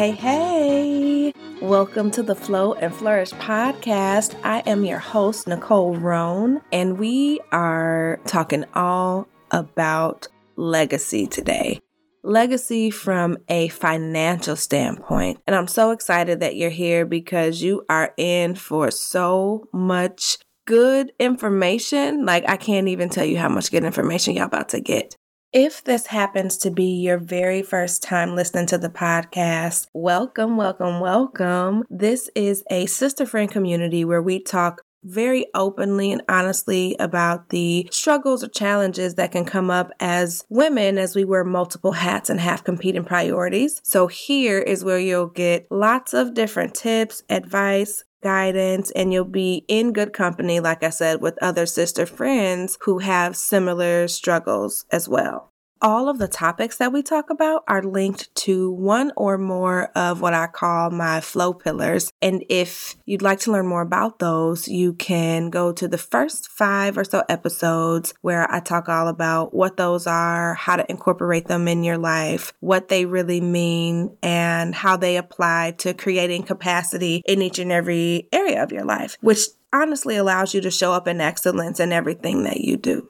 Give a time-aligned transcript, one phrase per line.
[0.00, 1.32] hey, hey.
[1.60, 4.34] Welcome to the Flow and Flourish podcast.
[4.42, 10.26] I am your host, Nicole Roan, and we are talking all about
[10.56, 11.80] legacy today.
[12.22, 15.38] Legacy from a financial standpoint.
[15.46, 21.12] And I'm so excited that you're here because you are in for so much good
[21.18, 22.24] information.
[22.24, 25.14] Like, I can't even tell you how much good information y'all about to get.
[25.52, 31.00] If this happens to be your very first time listening to the podcast, welcome, welcome,
[31.00, 31.82] welcome.
[31.90, 37.88] This is a sister friend community where we talk very openly and honestly about the
[37.90, 42.38] struggles or challenges that can come up as women as we wear multiple hats and
[42.38, 43.80] have competing priorities.
[43.82, 49.64] So, here is where you'll get lots of different tips, advice, guidance, and you'll be
[49.68, 55.08] in good company, like I said, with other sister friends who have similar struggles as
[55.08, 55.49] well
[55.82, 60.20] all of the topics that we talk about are linked to one or more of
[60.20, 62.12] what I call my flow pillars.
[62.20, 66.48] And if you'd like to learn more about those, you can go to the first
[66.50, 71.46] five or so episodes where I talk all about what those are, how to incorporate
[71.46, 77.22] them in your life, what they really mean, and how they apply to creating capacity
[77.26, 79.40] in each and every area of your life, which
[79.72, 83.08] honestly allows you to show up in excellence in everything that you do.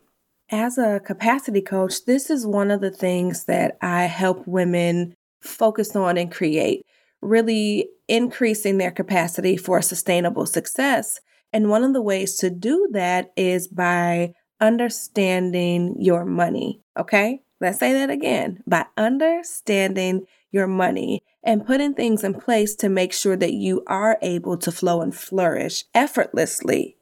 [0.53, 5.95] As a capacity coach, this is one of the things that I help women focus
[5.95, 6.85] on and create,
[7.23, 11.21] really increasing their capacity for sustainable success.
[11.53, 16.81] And one of the ways to do that is by understanding your money.
[16.99, 22.89] Okay, let's say that again by understanding your money and putting things in place to
[22.89, 26.97] make sure that you are able to flow and flourish effortlessly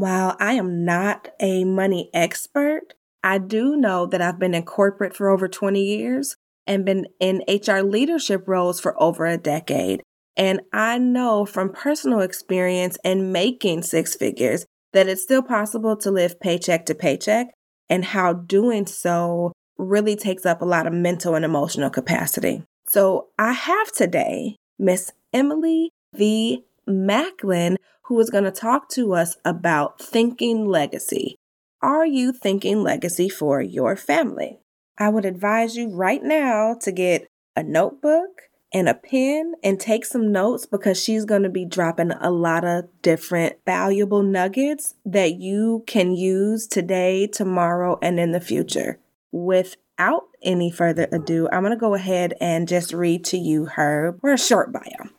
[0.00, 5.14] while I am not a money expert, I do know that I've been in corporate
[5.14, 10.02] for over 20 years and been in HR leadership roles for over a decade.
[10.36, 16.10] And I know from personal experience and making six figures that it's still possible to
[16.10, 17.48] live paycheck to paycheck
[17.88, 22.62] and how doing so really takes up a lot of mental and emotional capacity.
[22.88, 26.64] So I have today Miss Emily V.
[26.90, 31.36] Macklin, who is going to talk to us about thinking legacy.
[31.82, 34.58] Are you thinking legacy for your family?
[34.98, 38.42] I would advise you right now to get a notebook
[38.72, 42.64] and a pen and take some notes because she's going to be dropping a lot
[42.64, 48.98] of different valuable nuggets that you can use today, tomorrow, and in the future.
[49.32, 54.18] Without any further ado, I'm going to go ahead and just read to you her
[54.22, 55.10] or a short bio.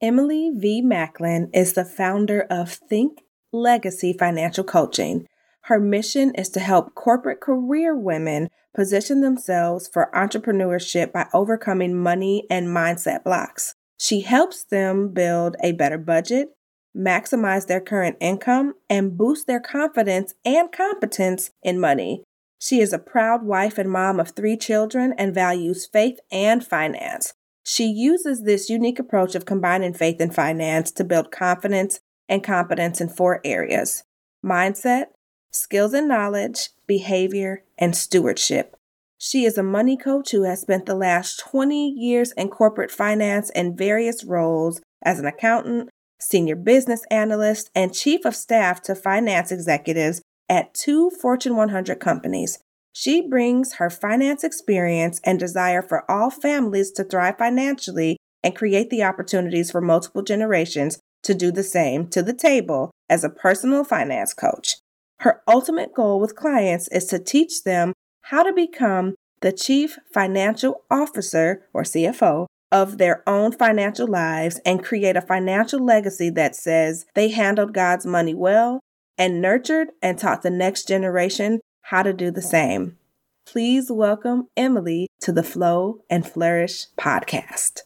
[0.00, 0.80] Emily V.
[0.80, 5.26] Macklin is the founder of Think Legacy Financial Coaching.
[5.62, 12.46] Her mission is to help corporate career women position themselves for entrepreneurship by overcoming money
[12.48, 13.74] and mindset blocks.
[13.98, 16.50] She helps them build a better budget,
[16.96, 22.22] maximize their current income, and boost their confidence and competence in money.
[22.60, 27.34] She is a proud wife and mom of three children and values faith and finance.
[27.70, 32.98] She uses this unique approach of combining faith and finance to build confidence and competence
[32.98, 34.04] in four areas
[34.42, 35.08] mindset,
[35.50, 38.74] skills and knowledge, behavior, and stewardship.
[39.18, 43.50] She is a money coach who has spent the last 20 years in corporate finance
[43.50, 49.52] in various roles as an accountant, senior business analyst, and chief of staff to finance
[49.52, 52.60] executives at two Fortune 100 companies.
[52.92, 58.90] She brings her finance experience and desire for all families to thrive financially and create
[58.90, 63.84] the opportunities for multiple generations to do the same to the table as a personal
[63.84, 64.76] finance coach.
[65.20, 70.82] Her ultimate goal with clients is to teach them how to become the chief financial
[70.90, 77.06] officer or CFO of their own financial lives and create a financial legacy that says
[77.14, 78.80] they handled God's money well
[79.16, 82.98] and nurtured and taught the next generation how to do the same.
[83.46, 87.80] Please welcome Emily to the Flow and Flourish podcast.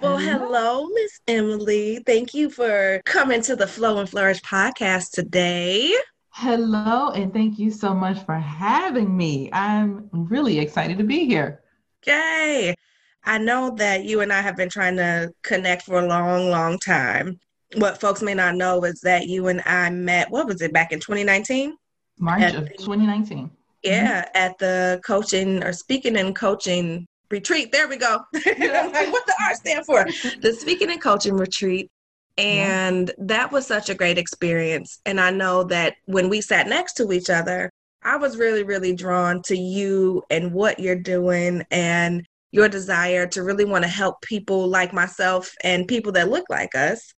[0.00, 2.02] Well, hello, Miss Emily.
[2.04, 5.94] Thank you for coming to the Flow and Flourish podcast today.
[6.30, 9.50] Hello, and thank you so much for having me.
[9.52, 11.60] I'm really excited to be here.
[12.08, 12.74] Yay!
[13.22, 16.76] I know that you and I have been trying to connect for a long, long
[16.80, 17.38] time.
[17.76, 20.90] What folks may not know is that you and I met, what was it, back
[20.90, 21.76] in 2019?
[22.20, 23.38] March at of 2019.
[23.38, 23.54] Mm-hmm.
[23.82, 24.28] Yeah, mm-hmm.
[24.34, 27.72] at the coaching or speaking and coaching retreat.
[27.72, 28.20] There we go.
[28.34, 30.06] like, what the R stand for?
[30.42, 31.90] The speaking and coaching retreat.
[32.38, 33.24] And yeah.
[33.26, 35.00] that was such a great experience.
[35.04, 37.70] And I know that when we sat next to each other,
[38.02, 43.42] I was really, really drawn to you and what you're doing and your desire to
[43.42, 47.12] really want to help people like myself and people that look like us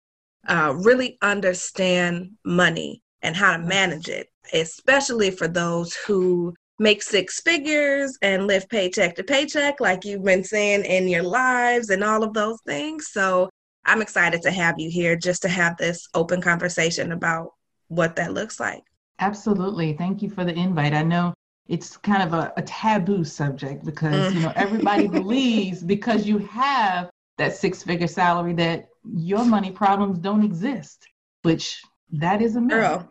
[0.48, 7.40] uh, really understand money and how to manage it, especially for those who make six
[7.40, 12.24] figures and live paycheck to paycheck, like you've been saying in your lives and all
[12.24, 13.08] of those things.
[13.12, 13.50] So
[13.84, 17.50] I'm excited to have you here just to have this open conversation about
[17.88, 18.82] what that looks like.
[19.18, 19.92] Absolutely.
[19.92, 20.94] Thank you for the invite.
[20.94, 21.34] I know
[21.68, 25.12] it's kind of a, a taboo subject because, you know, everybody mm.
[25.22, 31.06] believes because you have that six figure salary that your money problems don't exist,
[31.42, 31.82] which
[32.12, 32.70] that is a myth.
[32.70, 33.08] Girl,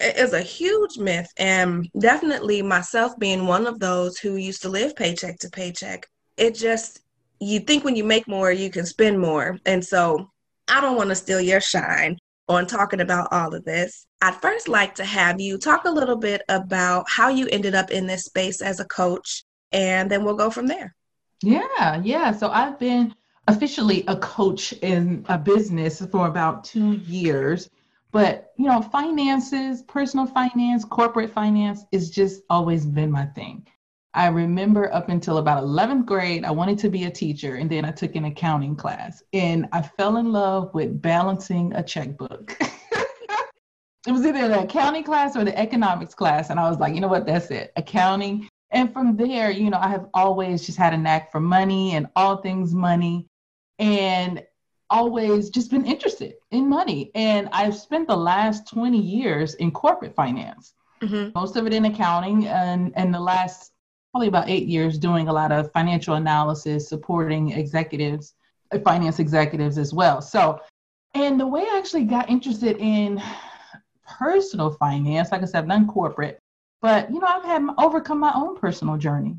[0.00, 1.32] is a huge myth.
[1.36, 6.06] And definitely myself being one of those who used to live paycheck to paycheck,
[6.36, 7.00] it just,
[7.40, 9.58] you think when you make more, you can spend more.
[9.66, 10.30] And so
[10.68, 12.16] I don't want to steal your shine
[12.48, 14.06] on talking about all of this.
[14.22, 17.90] I'd first like to have you talk a little bit about how you ended up
[17.90, 20.94] in this space as a coach, and then we'll go from there.
[21.42, 22.32] Yeah, yeah.
[22.32, 23.14] So I've been
[23.46, 27.68] officially a coach in a business for about two years.
[28.10, 33.66] But, you know, finances, personal finance, corporate finance is just always been my thing.
[34.14, 37.84] I remember up until about 11th grade, I wanted to be a teacher, and then
[37.84, 42.56] I took an accounting class, and I fell in love with balancing a checkbook.
[42.60, 47.02] it was either the accounting class or the economics class, and I was like, you
[47.02, 48.48] know what, that's it, accounting.
[48.70, 52.08] And from there, you know, I have always just had a knack for money and
[52.16, 53.28] all things money,
[53.78, 54.42] and
[54.90, 57.10] always just been interested in money.
[57.14, 61.30] And I've spent the last 20 years in corporate finance, mm-hmm.
[61.34, 63.72] most of it in accounting, and, and the last
[64.12, 68.34] probably about eight years doing a lot of financial analysis, supporting executives,
[68.72, 70.20] uh, finance executives as well.
[70.22, 70.60] So,
[71.14, 73.22] and the way I actually got interested in
[74.18, 76.38] personal finance, like I said, I've done corporate,
[76.80, 79.36] but you know, I've had overcome my own personal journey,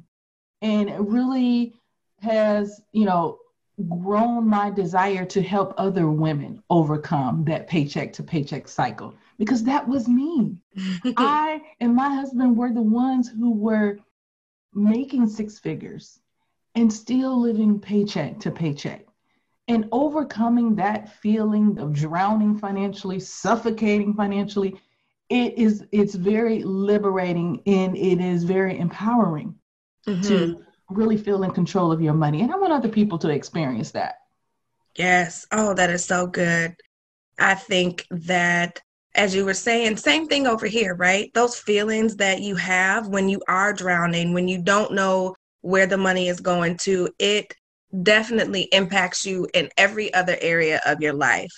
[0.61, 1.73] and it really
[2.21, 3.39] has, you know,
[3.87, 9.87] grown my desire to help other women overcome that paycheck to paycheck cycle because that
[9.87, 10.57] was me.
[11.17, 13.99] I and my husband were the ones who were
[14.73, 16.19] making six figures
[16.75, 19.05] and still living paycheck to paycheck
[19.67, 24.75] and overcoming that feeling of drowning financially suffocating financially
[25.29, 29.55] it is it's very liberating and it is very empowering
[30.07, 30.21] mm-hmm.
[30.21, 33.91] to really feel in control of your money and i want other people to experience
[33.91, 34.15] that
[34.97, 36.75] yes oh that is so good
[37.39, 38.81] i think that
[39.15, 41.33] as you were saying, same thing over here, right?
[41.33, 45.97] Those feelings that you have when you are drowning, when you don't know where the
[45.97, 47.53] money is going to, it
[48.03, 51.51] definitely impacts you in every other area of your life.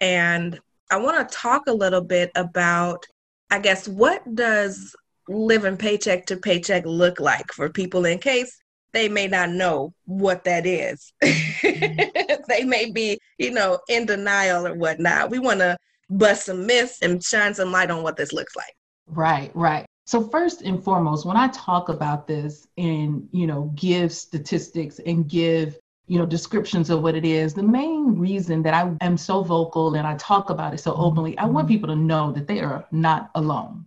[0.00, 0.58] And
[0.90, 3.04] I want to talk a little bit about,
[3.50, 4.94] I guess, what does
[5.28, 8.56] living paycheck to paycheck look like for people in case
[8.96, 11.12] they may not know what that is.
[11.22, 12.42] Mm-hmm.
[12.48, 15.30] they may be, you know, in denial or whatnot.
[15.30, 15.76] We want to
[16.08, 18.74] bust some myths and shine some light on what this looks like.
[19.06, 19.86] Right, right.
[20.06, 25.28] So first and foremost, when I talk about this and you know give statistics and
[25.28, 29.42] give you know descriptions of what it is, the main reason that I am so
[29.42, 31.02] vocal and I talk about it so mm-hmm.
[31.02, 31.74] openly, I want mm-hmm.
[31.74, 33.86] people to know that they are not alone.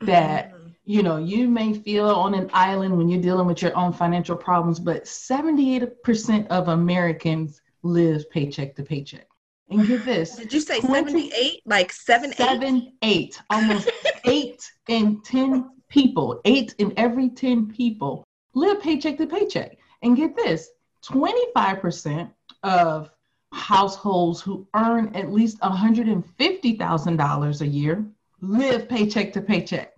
[0.00, 0.59] That mm-hmm.
[0.90, 4.34] You know you may feel on an island when you're dealing with your own financial
[4.36, 9.28] problems, but 78% of Americans live paycheck to paycheck.
[9.68, 10.34] And get this.
[10.34, 11.62] Did you say 78?
[11.64, 13.38] Like seven, seven eight?
[13.38, 13.40] eight.
[13.50, 13.88] Almost
[14.24, 19.78] eight in 10 people, eight in every 10 people live paycheck to paycheck.
[20.02, 20.70] And get this
[21.04, 22.32] 25%
[22.64, 23.10] of
[23.52, 28.04] households who earn at least $150,000 a year
[28.40, 29.89] live paycheck to paycheck.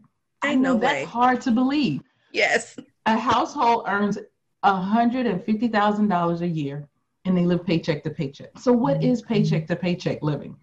[0.43, 1.05] I know that's way.
[1.05, 2.03] hard to believe.
[2.33, 2.77] Yes.
[3.07, 4.19] A household earns
[4.65, 6.89] $150,000 a year
[7.25, 8.59] and they live paycheck to paycheck.
[8.59, 9.27] So what mm-hmm.
[9.27, 10.57] paycheck to paycheck living?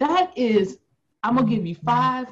[0.00, 0.78] That is,
[1.22, 2.26] I'm gonna give you five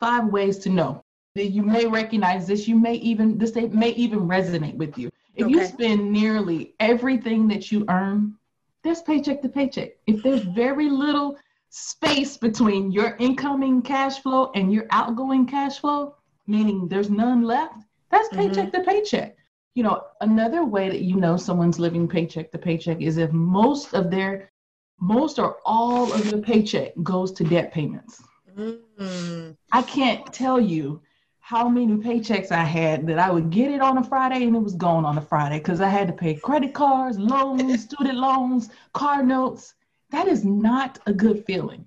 [0.00, 1.02] five ways to know
[1.34, 2.66] that you may recognize this.
[2.66, 5.10] You may even this may even resonate with you.
[5.34, 5.54] If okay.
[5.54, 8.34] you spend nearly everything that you earn,
[8.82, 9.92] there's paycheck to paycheck.
[10.06, 11.36] If there's very little
[11.68, 16.15] space between your incoming cash flow and your outgoing cash flow,
[16.46, 18.82] meaning there's none left, that's paycheck mm-hmm.
[18.82, 19.36] to paycheck
[19.76, 23.92] you know, another way that you know someone's living paycheck to paycheck is if most
[23.92, 24.50] of their,
[24.98, 28.22] most or all of their paycheck goes to debt payments.
[28.56, 29.50] Mm-hmm.
[29.70, 31.02] I can't tell you
[31.40, 34.62] how many paychecks I had that I would get it on a Friday and it
[34.62, 38.70] was gone on a Friday because I had to pay credit cards, loans, student loans,
[38.94, 39.74] car notes.
[40.08, 41.84] That is not a good feeling.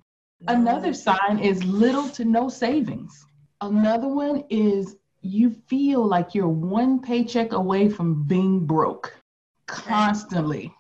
[0.47, 3.25] Another sign is little to no savings.
[3.61, 9.13] Another one is you feel like you're one paycheck away from being broke.
[9.67, 10.73] constantly.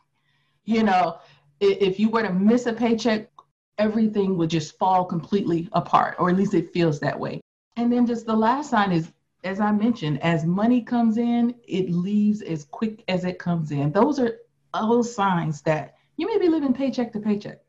[0.65, 1.19] You know,
[1.59, 3.29] if you were to miss a paycheck,
[3.77, 7.41] everything would just fall completely apart, or at least it feels that way.
[7.77, 9.11] And then just the last sign is,
[9.43, 13.91] as I mentioned, as money comes in, it leaves as quick as it comes in.
[13.91, 14.37] Those are
[14.73, 17.59] all signs that you may be living paycheck to paycheck.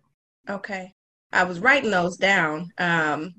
[0.48, 0.94] Okay.
[1.32, 2.70] I was writing those down.
[2.78, 3.34] Um,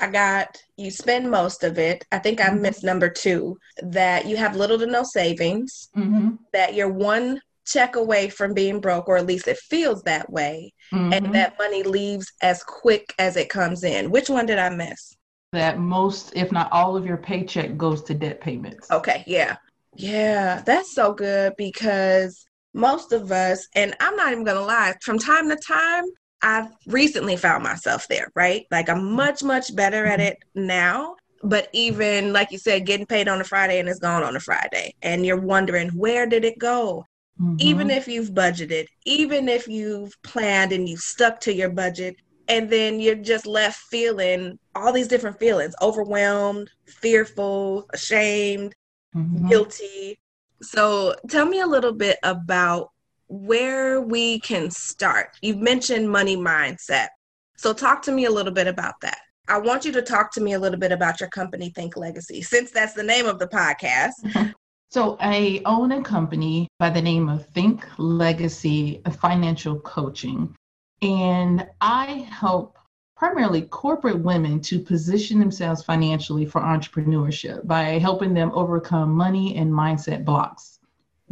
[0.00, 2.06] I got you spend most of it.
[2.10, 2.62] I think I mm-hmm.
[2.62, 6.36] missed number two that you have little to no savings, mm-hmm.
[6.52, 10.72] that you're one check away from being broke, or at least it feels that way,
[10.92, 11.12] mm-hmm.
[11.12, 14.10] and that money leaves as quick as it comes in.
[14.10, 15.16] Which one did I miss?
[15.52, 18.90] That most, if not all, of your paycheck goes to debt payments.
[18.90, 19.56] Okay, yeah.
[19.96, 25.18] Yeah, that's so good because most of us, and I'm not even gonna lie, from
[25.18, 26.04] time to time,
[26.42, 28.66] I've recently found myself there, right?
[28.70, 31.16] Like I'm much, much better at it now.
[31.42, 34.40] But even like you said, getting paid on a Friday and it's gone on a
[34.40, 37.06] Friday, and you're wondering where did it go?
[37.40, 37.56] Mm-hmm.
[37.58, 42.16] Even if you've budgeted, even if you've planned and you've stuck to your budget,
[42.48, 48.74] and then you're just left feeling all these different feelings overwhelmed, fearful, ashamed,
[49.14, 49.48] mm-hmm.
[49.48, 50.18] guilty.
[50.60, 52.90] So tell me a little bit about
[53.30, 55.36] where we can start.
[55.40, 57.08] You've mentioned money mindset.
[57.56, 59.18] So, talk to me a little bit about that.
[59.48, 62.42] I want you to talk to me a little bit about your company, Think Legacy,
[62.42, 64.12] since that's the name of the podcast.
[64.24, 64.52] Uh-huh.
[64.90, 70.56] So, I own a company by the name of Think Legacy Financial Coaching,
[71.00, 72.78] and I help
[73.16, 79.70] primarily corporate women to position themselves financially for entrepreneurship by helping them overcome money and
[79.70, 80.80] mindset blocks.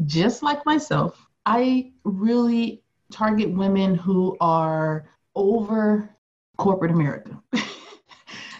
[0.04, 6.14] Just like myself, I really target women who are over
[6.56, 7.40] corporate America.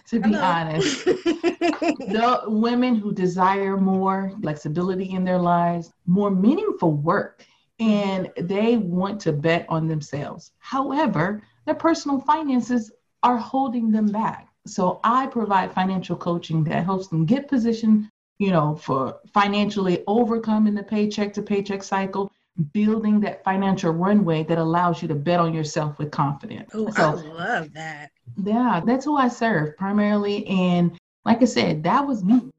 [0.09, 0.43] to be Hello.
[0.43, 7.45] honest, the women who desire more flexibility in their lives, more meaningful work,
[7.79, 10.53] and they want to bet on themselves.
[10.59, 12.91] However, their personal finances
[13.23, 14.49] are holding them back.
[14.67, 18.09] So I provide financial coaching that helps them get positioned,
[18.39, 22.31] you know, for financially overcoming the paycheck to paycheck cycle
[22.73, 26.71] building that financial runway that allows you to bet on yourself with confidence.
[26.75, 28.11] Oh, so, I love that.
[28.37, 30.47] Yeah, that's who I serve primarily.
[30.47, 32.51] And like I said, that was me,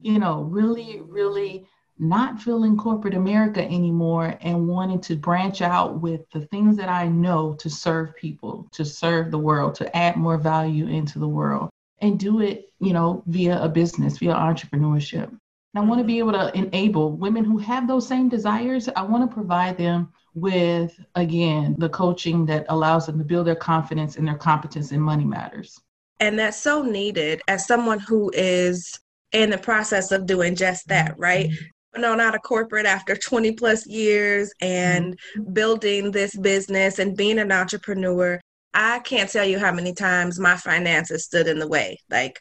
[0.00, 1.66] you know, really, really
[1.98, 7.08] not feeling corporate America anymore and wanting to branch out with the things that I
[7.08, 11.70] know to serve people, to serve the world, to add more value into the world
[12.00, 15.32] and do it, you know, via a business, via entrepreneurship.
[15.74, 18.88] And I want to be able to enable women who have those same desires.
[18.94, 23.56] I want to provide them with, again, the coaching that allows them to build their
[23.56, 25.80] confidence and their competence in money matters.
[26.20, 28.98] And that's so needed as someone who is
[29.32, 31.48] in the process of doing just that, right?
[31.48, 32.00] Mm-hmm.
[32.00, 35.52] No, not a corporate after 20 plus years and mm-hmm.
[35.52, 38.40] building this business and being an entrepreneur.
[38.74, 41.98] I can't tell you how many times my finances stood in the way.
[42.08, 42.40] Like,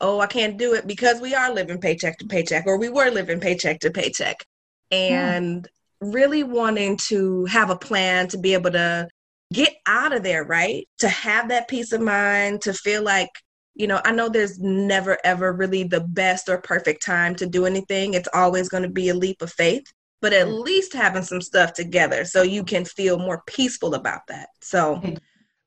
[0.00, 3.10] oh, I can't do it because we are living paycheck to paycheck, or we were
[3.10, 4.44] living paycheck to paycheck.
[4.90, 5.68] And
[6.00, 9.08] really wanting to have a plan to be able to
[9.52, 10.86] get out of there, right?
[10.98, 13.30] To have that peace of mind, to feel like,
[13.74, 17.66] you know, I know there's never ever really the best or perfect time to do
[17.66, 18.14] anything.
[18.14, 19.84] It's always going to be a leap of faith,
[20.20, 20.64] but at mm.
[20.64, 24.48] least having some stuff together so you can feel more peaceful about that.
[24.60, 25.02] So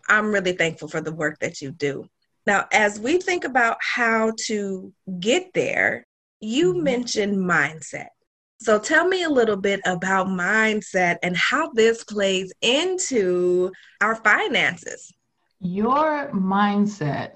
[0.07, 2.05] I'm really thankful for the work that you do.
[2.47, 6.05] Now, as we think about how to get there,
[6.39, 6.83] you mm-hmm.
[6.83, 8.07] mentioned mindset.
[8.59, 13.71] So tell me a little bit about mindset and how this plays into
[14.01, 15.11] our finances.
[15.59, 17.33] Your mindset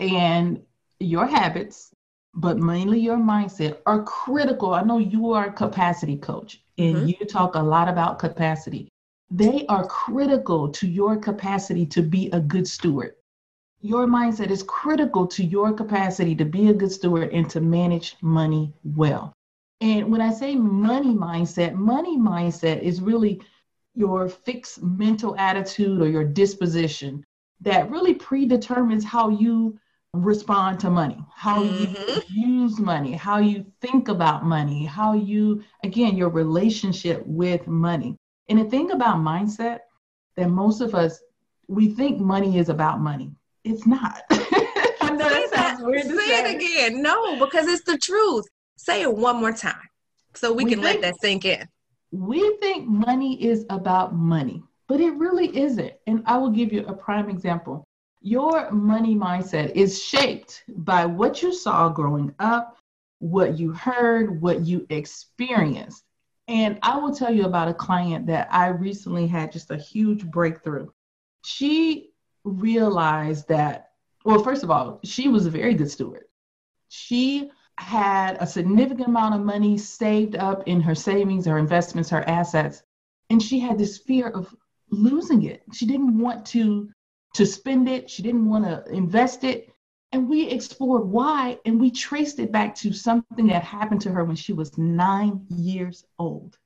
[0.00, 0.62] and
[1.00, 1.90] your habits,
[2.34, 4.72] but mainly your mindset, are critical.
[4.72, 7.08] I know you are a capacity coach and mm-hmm.
[7.08, 8.88] you talk a lot about capacity.
[9.30, 13.14] They are critical to your capacity to be a good steward
[13.84, 18.16] your mindset is critical to your capacity to be a good steward and to manage
[18.22, 19.30] money well.
[19.82, 23.42] And when I say money mindset, money mindset is really
[23.94, 27.22] your fixed mental attitude or your disposition
[27.60, 29.78] that really predetermines how you
[30.14, 32.32] respond to money, how mm-hmm.
[32.32, 38.16] you use money, how you think about money, how you, again, your relationship with money.
[38.48, 39.80] And the thing about mindset
[40.38, 41.20] that most of us,
[41.68, 44.22] we think money is about money it's not.
[44.30, 47.02] I know say that, that say, say it again.
[47.02, 48.44] No, because it's the truth.
[48.76, 49.88] Say it one more time
[50.34, 51.66] so we, we can think, let that sink in.
[52.10, 55.92] We think money is about money, but it really isn't.
[56.06, 57.84] And I will give you a prime example.
[58.20, 62.76] Your money mindset is shaped by what you saw growing up,
[63.18, 66.04] what you heard, what you experienced.
[66.48, 70.26] And I will tell you about a client that I recently had just a huge
[70.26, 70.88] breakthrough.
[71.44, 72.13] She
[72.44, 73.90] realized that,
[74.24, 76.24] well, first of all, she was a very good steward.
[76.88, 82.26] She had a significant amount of money saved up in her savings, her investments, her
[82.28, 82.82] assets,
[83.30, 84.54] and she had this fear of
[84.90, 85.62] losing it.
[85.72, 86.90] She didn't want to
[87.34, 88.08] to spend it.
[88.08, 89.72] She didn't want to invest it.
[90.12, 94.24] And we explored why, and we traced it back to something that happened to her
[94.24, 96.56] when she was nine years old.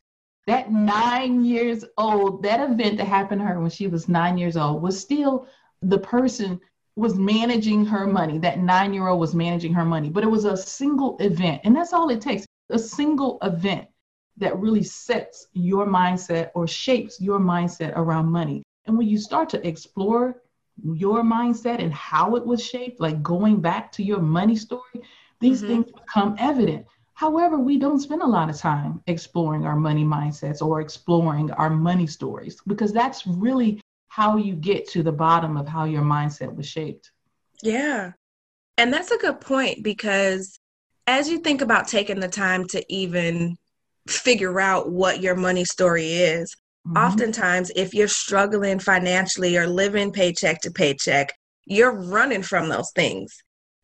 [0.47, 4.59] That nine years old, that event that happened to her when she was nine years
[4.59, 5.47] old was still
[5.83, 6.61] the person
[6.97, 8.39] was managing her money.
[8.39, 11.61] That nine year old was managing her money, but it was a single event.
[11.65, 13.87] And that's all it takes a single event
[14.37, 18.63] that really sets your mindset or shapes your mindset around money.
[18.87, 20.43] And when you start to explore
[20.83, 25.03] your mindset and how it was shaped, like going back to your money story,
[25.41, 25.69] these mm-hmm.
[25.69, 26.87] things become evident.
[27.15, 31.71] However, we don't spend a lot of time exploring our money mindsets or exploring our
[31.71, 33.81] money stories because that's really
[34.19, 37.13] how you get to the bottom of how your mindset was shaped.
[37.63, 38.15] Yeah.
[38.77, 40.59] And that's a good point because
[41.07, 43.57] as you think about taking the time to even
[44.09, 46.53] figure out what your money story is,
[46.85, 46.97] mm-hmm.
[46.97, 51.33] oftentimes if you're struggling financially or living paycheck to paycheck,
[51.67, 53.33] you're running from those things.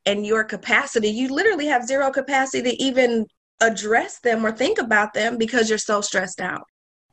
[0.05, 3.25] And your capacity, you literally have zero capacity to even
[3.61, 6.65] address them or think about them because you're so stressed out.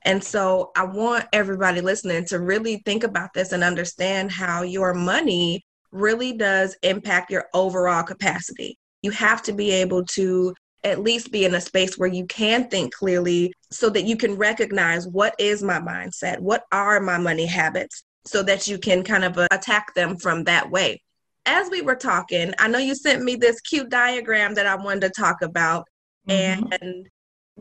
[0.04, 4.94] And so I want everybody listening to really think about this and understand how your
[4.94, 8.78] money really does impact your overall capacity.
[9.02, 10.54] You have to be able to
[10.84, 14.36] at least be in a space where you can think clearly so that you can
[14.36, 16.40] recognize what is my mindset?
[16.40, 18.04] What are my money habits?
[18.26, 21.02] So that you can kind of uh, attack them from that way.
[21.46, 25.02] As we were talking, I know you sent me this cute diagram that I wanted
[25.02, 25.88] to talk about.
[26.28, 26.72] Mm-hmm.
[26.72, 27.08] And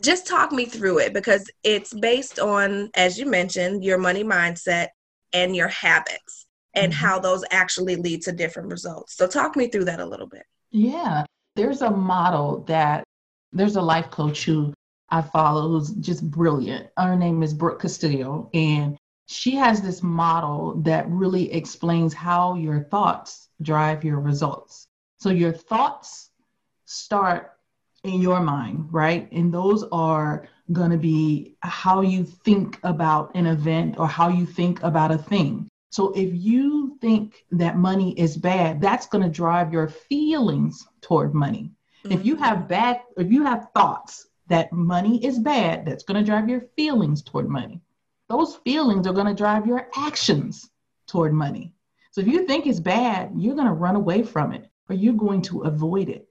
[0.01, 4.89] just talk me through it because it's based on, as you mentioned, your money mindset
[5.33, 7.05] and your habits and mm-hmm.
[7.05, 9.17] how those actually lead to different results.
[9.17, 10.45] So, talk me through that a little bit.
[10.71, 11.25] Yeah,
[11.57, 13.05] there's a model that
[13.53, 14.73] there's a life coach who
[15.09, 16.89] I follow who's just brilliant.
[16.97, 22.85] Her name is Brooke Castillo, and she has this model that really explains how your
[22.85, 24.87] thoughts drive your results.
[25.19, 26.31] So, your thoughts
[26.85, 27.53] start
[28.05, 29.31] in your mind, right?
[29.33, 34.47] And those are going to be how you think about an event or how you
[34.47, 35.69] think about a thing.
[35.91, 41.35] So if you think that money is bad, that's going to drive your feelings toward
[41.35, 41.73] money.
[42.05, 42.13] Mm-hmm.
[42.13, 42.45] If you mm-hmm.
[42.45, 46.63] have bad, if you have thoughts that money is bad, that's going to drive your
[46.77, 47.81] feelings toward money.
[48.29, 50.71] Those feelings are going to drive your actions
[51.09, 51.73] toward money.
[52.13, 55.15] So if you think it's bad, you're going to run away from it or you're
[55.15, 56.29] going to avoid it.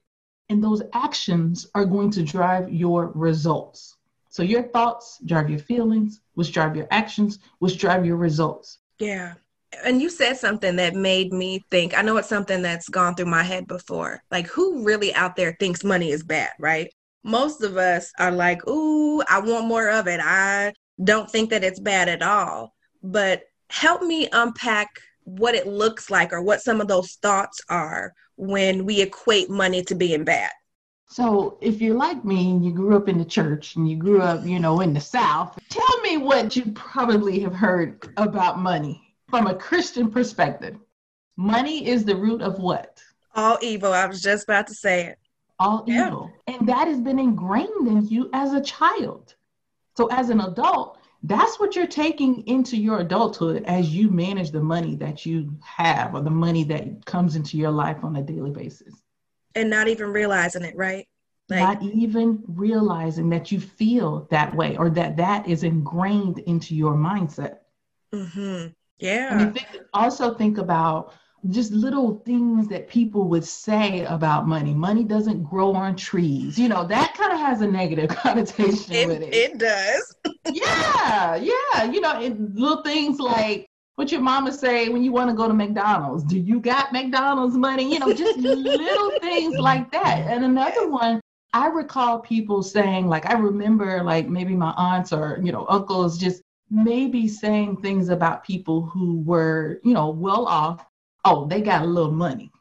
[0.50, 3.98] And those actions are going to drive your results.
[4.30, 8.80] So your thoughts drive your feelings, which drive your actions, which drive your results.
[9.00, 9.36] Yeah.
[9.84, 11.98] And you said something that made me think.
[11.98, 14.22] I know it's something that's gone through my head before.
[14.32, 16.92] Like, who really out there thinks money is bad, right?
[17.24, 20.20] Most of us are like, ooh, I want more of it.
[20.24, 22.74] I don't think that it's bad at all.
[23.04, 24.90] But help me unpack
[25.24, 29.84] what it looks like or what some of those thoughts are when we equate money
[29.84, 30.52] to being bad.
[31.10, 34.22] So, if you're like me and you grew up in the church and you grew
[34.22, 39.16] up, you know, in the South, tell me what you probably have heard about money
[39.28, 40.78] from a Christian perspective.
[41.36, 43.02] Money is the root of what?
[43.36, 43.92] All evil.
[43.92, 45.20] I was just about to say it.
[45.58, 46.08] All yeah.
[46.08, 46.32] evil.
[46.48, 49.34] And that has been ingrained in you as a child.
[49.98, 54.62] So, as an adult, that's what you're taking into your adulthood as you manage the
[54.62, 58.52] money that you have or the money that comes into your life on a daily
[58.52, 58.94] basis.
[59.56, 61.08] And not even realizing it, right?
[61.50, 66.76] Like, not even realizing that you feel that way or that that is ingrained into
[66.76, 67.58] your mindset.
[68.14, 68.68] Mm-hmm.
[69.00, 69.30] Yeah.
[69.32, 71.14] I mean, think, also think about
[71.50, 74.74] just little things that people would say about money.
[74.74, 76.60] Money doesn't grow on trees.
[76.60, 79.34] You know, that kind of has a negative connotation it, with it.
[79.34, 80.16] It does.
[80.52, 81.84] yeah, yeah.
[81.84, 85.48] You know, it, little things like what your mama say when you want to go
[85.48, 86.24] to McDonald's.
[86.24, 87.92] Do you got McDonald's money?
[87.92, 90.26] You know, just little things like that.
[90.28, 91.22] And another one,
[91.54, 96.18] I recall people saying, like, I remember, like, maybe my aunts or, you know, uncles
[96.18, 100.86] just maybe saying things about people who were, you know, well off
[101.26, 102.52] oh, they got a little money.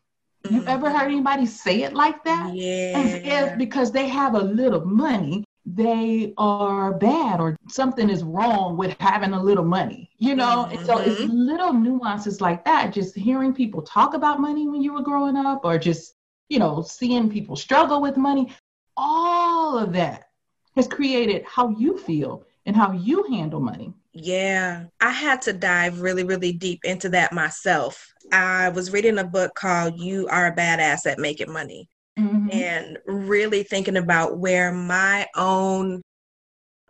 [0.44, 0.56] Mm-hmm.
[0.56, 2.54] You ever heard anybody say it like that?
[2.54, 2.92] Yeah.
[2.96, 3.14] As
[3.52, 8.96] if because they have a little money, they are bad or something is wrong with
[9.00, 10.64] having a little money, you know?
[10.64, 10.78] Mm-hmm.
[10.78, 11.32] And so it's mm-hmm.
[11.32, 12.92] little nuances like that.
[12.92, 16.14] Just hearing people talk about money when you were growing up or just,
[16.48, 18.52] you know, seeing people struggle with money,
[18.96, 20.28] all of that
[20.76, 23.92] has created how you feel and how you handle money.
[24.12, 28.12] Yeah, I had to dive really, really deep into that myself.
[28.32, 31.88] I was reading a book called You Are a Badass at Making Money
[32.18, 32.48] mm-hmm.
[32.50, 36.02] and really thinking about where my own,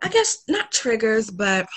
[0.01, 1.67] I guess, not triggers, but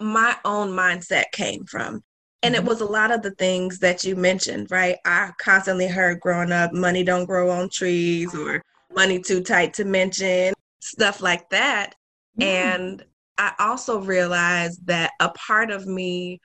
[0.00, 2.02] my own mindset came from.
[2.42, 2.64] And mm-hmm.
[2.64, 4.98] it was a lot of the things that you mentioned, right?
[5.04, 8.62] I constantly heard growing up money don't grow on trees or
[8.94, 11.94] money too tight to mention, stuff like that.
[12.38, 12.42] Mm-hmm.
[12.42, 13.04] And
[13.38, 16.40] I also realized that a part of me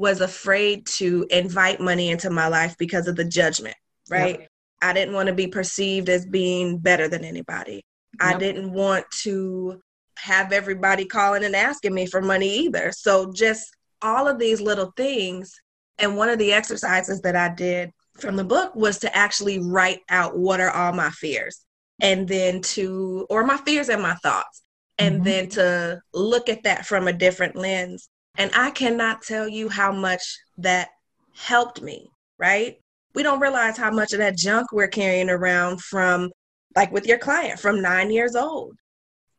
[0.00, 3.76] was afraid to invite money into my life because of the judgment,
[4.08, 4.40] right?
[4.40, 4.48] Yep.
[4.80, 7.84] I didn't want to be perceived as being better than anybody.
[8.18, 8.34] Yep.
[8.34, 9.78] I didn't want to
[10.16, 12.92] have everybody calling and asking me for money either.
[12.92, 15.54] So just all of these little things.
[15.98, 20.00] And one of the exercises that I did from the book was to actually write
[20.08, 21.60] out what are all my fears
[22.00, 24.62] and then to, or my fears and my thoughts,
[24.98, 25.24] and mm-hmm.
[25.24, 28.08] then to look at that from a different lens.
[28.36, 30.22] And I cannot tell you how much
[30.58, 30.90] that
[31.36, 32.78] helped me, right?
[33.14, 36.30] We don't realize how much of that junk we're carrying around from,
[36.76, 38.76] like with your client, from nine years old.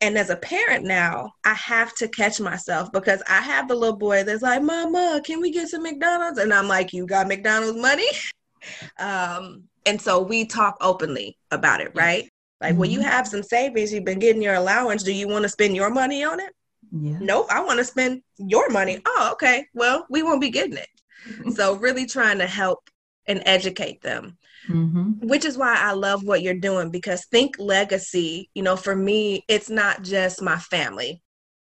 [0.02, 3.98] And as a parent now, I have to catch myself because I have the little
[3.98, 6.40] boy that's like, Mama, can we get some McDonald's?
[6.40, 8.08] And I'm like, You got McDonald's money?
[9.00, 12.30] um, and so we talk openly about it, right?
[12.60, 12.80] Like mm-hmm.
[12.80, 15.04] when you have some savings, you've been getting your allowance.
[15.04, 16.54] Do you want to spend your money on it?
[16.92, 17.18] Yeah.
[17.20, 19.00] Nope, I want to spend your money.
[19.06, 19.66] Oh, okay.
[19.74, 21.54] Well, we won't be getting it.
[21.56, 22.90] so really trying to help
[23.28, 24.38] and educate them.
[24.68, 25.28] Mm-hmm.
[25.28, 29.44] Which is why I love what you're doing because think legacy, you know, for me,
[29.48, 31.22] it's not just my family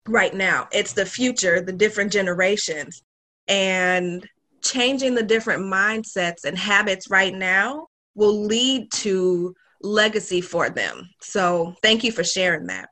[0.08, 3.02] right now, it's the future, the different generations.
[3.48, 4.26] And
[4.62, 11.08] changing the different mindsets and habits right now will lead to legacy for them.
[11.20, 12.88] So thank you for sharing that.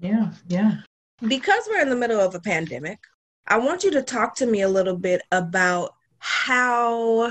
[0.00, 0.78] Yeah, yeah.
[1.26, 2.98] Because we're in the middle of a pandemic,
[3.46, 7.30] I want you to talk to me a little bit about how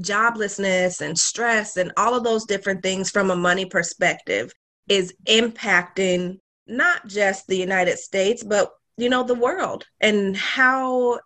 [0.00, 4.52] joblessness and stress and all of those different things from a money perspective
[4.88, 11.18] is impacting not just the United States, but you know, the world and how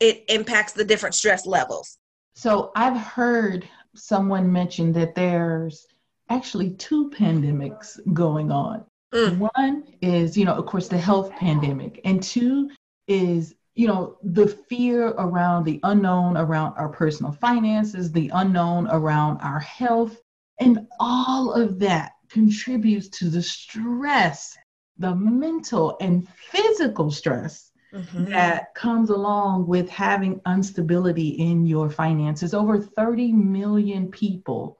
[0.00, 1.98] it impacts the different stress levels.
[2.34, 5.86] So I've heard someone mention that there's
[6.28, 8.84] actually two pandemics going on.
[9.14, 9.38] Mm.
[9.54, 12.70] One is, you know, of course, the health pandemic, and two
[13.06, 19.38] is you know, the fear around the unknown around our personal finances, the unknown around
[19.38, 20.20] our health,
[20.60, 24.56] and all of that contributes to the stress,
[24.98, 28.26] the mental and physical stress mm-hmm.
[28.26, 32.54] that comes along with having instability in your finances.
[32.54, 34.78] Over 30 million people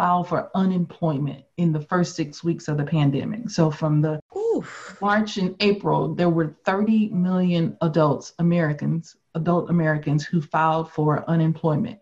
[0.00, 3.50] filed for unemployment in the first six weeks of the pandemic.
[3.50, 4.96] So from the Oof.
[4.98, 11.98] March and April, there were 30 million adults, Americans, adult Americans who filed for unemployment,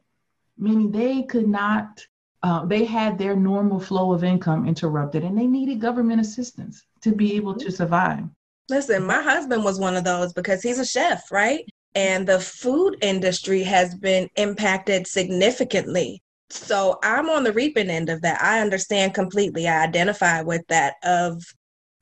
[0.56, 2.06] meaning they could not,
[2.44, 7.10] uh, they had their normal flow of income interrupted and they needed government assistance to
[7.10, 8.22] be able to survive.
[8.68, 11.68] Listen, my husband was one of those because he's a chef, right?
[11.96, 18.22] And the food industry has been impacted significantly so I'm on the reaping end of
[18.22, 18.42] that.
[18.42, 19.68] I understand completely.
[19.68, 21.42] I identify with that of,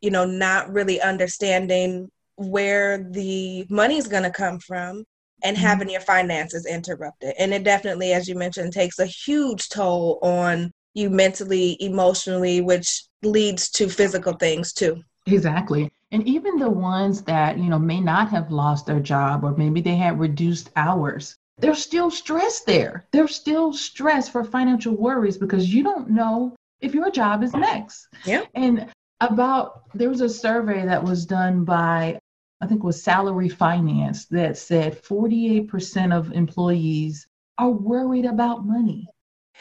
[0.00, 5.04] you know, not really understanding where the money's going to come from
[5.42, 5.66] and mm-hmm.
[5.66, 7.35] having your finances interrupted.
[7.38, 13.04] And it definitely, as you mentioned, takes a huge toll on you mentally, emotionally, which
[13.22, 15.02] leads to physical things too.
[15.26, 15.90] Exactly.
[16.12, 19.80] And even the ones that, you know, may not have lost their job or maybe
[19.80, 23.06] they had reduced hours, there's still stress there.
[23.12, 28.08] There's still stress for financial worries because you don't know if your job is next.
[28.24, 28.42] Yeah.
[28.54, 28.90] And
[29.20, 32.18] about there was a survey that was done by
[32.60, 37.26] I think it was Salary Finance that said 48% of employees
[37.58, 39.06] are worried about money.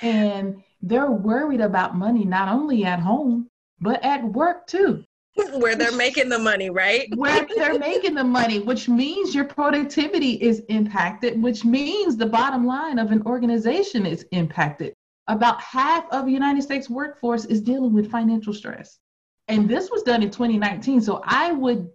[0.01, 3.47] And they're worried about money not only at home,
[3.81, 5.03] but at work too.
[5.53, 7.07] where they're making the money, right?
[7.15, 12.65] where they're making the money, which means your productivity is impacted, which means the bottom
[12.65, 14.93] line of an organization is impacted.
[15.27, 18.99] About half of the United States workforce is dealing with financial stress.
[19.47, 21.01] And this was done in 2019.
[21.01, 21.89] So I would,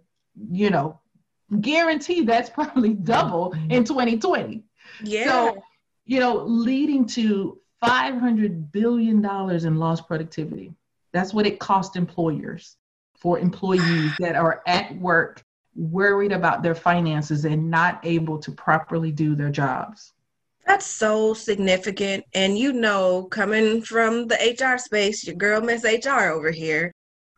[0.51, 0.99] you know,
[1.59, 3.71] guarantee that's probably double mm-hmm.
[3.71, 4.63] in 2020.
[5.03, 5.25] Yeah.
[5.25, 5.63] So,
[6.05, 10.73] you know, leading to $500 billion in lost productivity.
[11.13, 12.77] That's what it cost employers
[13.21, 15.43] for employees that are at work
[15.75, 20.13] worried about their finances and not able to properly do their jobs.
[20.65, 22.25] That's so significant.
[22.33, 26.91] And you know, coming from the HR space, your girl Miss HR over here,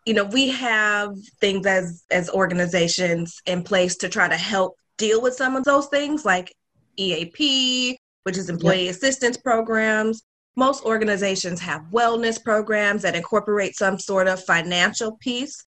[0.05, 5.21] you know, we have things as as organizations in place to try to help deal
[5.21, 6.53] with some of those things like
[6.97, 8.95] EAP, which is employee yep.
[8.95, 10.23] assistance programs.
[10.55, 15.63] Most organizations have wellness programs that incorporate some sort of financial piece.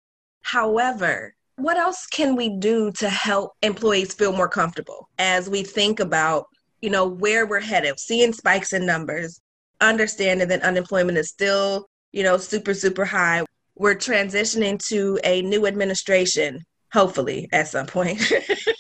[0.51, 6.01] However, what else can we do to help employees feel more comfortable as we think
[6.01, 6.47] about,
[6.81, 9.41] you know, where we're headed, seeing spikes in numbers,
[9.81, 13.45] understanding that unemployment is still, you know, super super high.
[13.77, 18.21] We're transitioning to a new administration, hopefully at some point.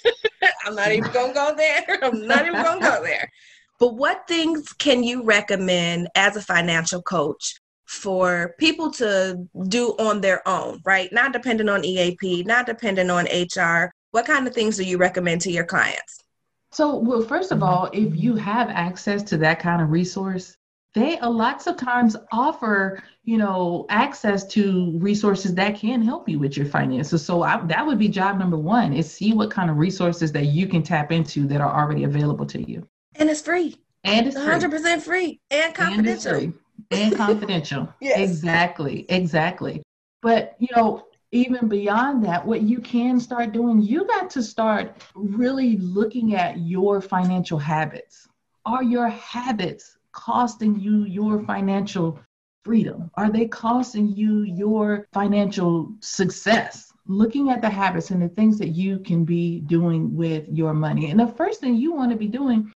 [0.66, 1.84] I'm not even to go there.
[2.02, 3.30] I'm not even to go there.
[3.78, 10.20] But what things can you recommend as a financial coach for people to do on
[10.20, 11.12] their own, right?
[11.12, 13.92] Not dependent on EAP, not dependent on HR.
[14.12, 16.22] What kind of things do you recommend to your clients?
[16.70, 20.56] So, well, first of all, if you have access to that kind of resource,
[20.94, 26.36] they a lots of times offer you know access to resources that can help you
[26.40, 29.70] with your finances so I, that would be job number one is see what kind
[29.70, 33.40] of resources that you can tap into that are already available to you and it's
[33.40, 36.54] free and it's 100% free, free and confidential and,
[36.90, 38.18] and confidential yes.
[38.18, 39.82] exactly exactly
[40.22, 45.02] but you know even beyond that what you can start doing you got to start
[45.14, 48.28] really looking at your financial habits
[48.66, 52.18] are your habits costing you your financial
[52.64, 53.10] freedom?
[53.14, 56.92] Are they costing you your financial success?
[57.06, 61.10] Looking at the habits and the things that you can be doing with your money.
[61.10, 62.72] And the first thing you want to be doing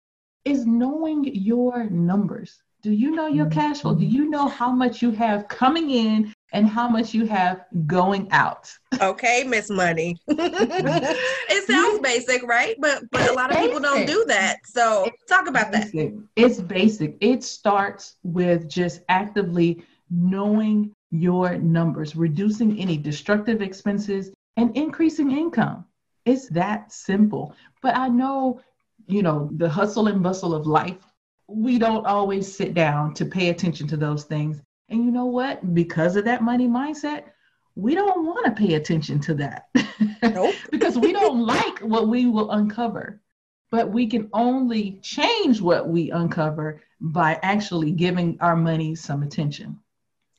[0.45, 2.63] is knowing your numbers.
[2.83, 3.61] Do you know your mm-hmm.
[3.61, 3.95] cash flow?
[3.95, 8.29] Do you know how much you have coming in and how much you have going
[8.31, 8.71] out.
[9.01, 10.17] Okay, Miss Money.
[10.29, 12.77] it sounds basic, right?
[12.79, 14.59] But but a lot of people don't do that.
[14.67, 15.93] So it's talk about basic.
[15.93, 16.29] that.
[16.37, 17.17] It's basic.
[17.21, 25.85] It starts with just actively knowing your numbers, reducing any destructive expenses and increasing income.
[26.25, 27.55] It's that simple.
[27.81, 28.61] But I know,
[29.07, 30.99] you know, the hustle and bustle of life,
[31.55, 34.61] we don't always sit down to pay attention to those things.
[34.89, 35.75] And you know what?
[35.75, 37.25] Because of that money mindset,
[37.75, 39.69] we don't want to pay attention to that.
[40.23, 40.55] Nope.
[40.71, 43.21] because we don't like what we will uncover.
[43.71, 49.79] But we can only change what we uncover by actually giving our money some attention.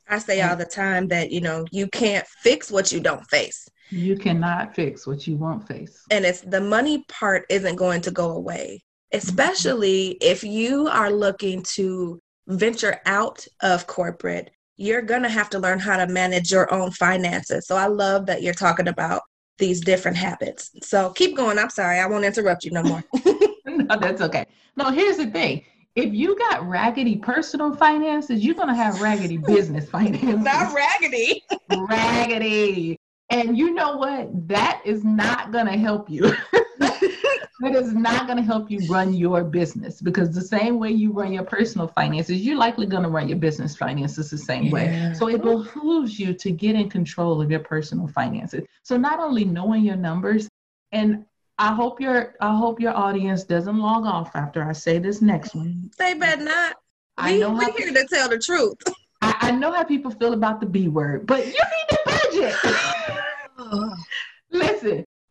[0.08, 3.68] I say all the time that, you know, you can't fix what you don't face.
[3.90, 6.04] You cannot fix what you won't face.
[6.12, 11.64] And it's the money part isn't going to go away, especially if you are looking
[11.76, 16.74] to venture out of corporate, you're going to have to learn how to manage your
[16.74, 17.68] own finances.
[17.68, 19.22] So I love that you're talking about
[19.60, 20.72] these different habits.
[20.82, 21.60] So keep going.
[21.60, 22.00] I'm sorry.
[22.00, 23.04] I won't interrupt you no more.
[23.66, 24.46] no, that's okay.
[24.76, 25.64] No, here's the thing.
[25.96, 30.40] If you got raggedy personal finances, you're going to have raggedy business finances.
[30.40, 31.44] Not raggedy.
[31.70, 32.98] raggedy.
[33.34, 34.48] And you know what?
[34.48, 36.22] That is not going to help you.
[36.78, 41.12] that is not going to help you run your business because the same way you
[41.12, 44.72] run your personal finances, you're likely going to run your business finances the same yeah.
[44.72, 45.14] way.
[45.16, 48.68] So it behooves you to get in control of your personal finances.
[48.84, 50.48] So not only knowing your numbers,
[50.92, 51.26] and
[51.58, 55.56] I hope your I hope your audience doesn't log off after I say this next
[55.56, 55.90] one.
[55.98, 56.76] They better not.
[57.18, 58.78] I we, know we're here to tell the truth.
[59.24, 63.20] I, I know how people feel about the B word, but you need to budget.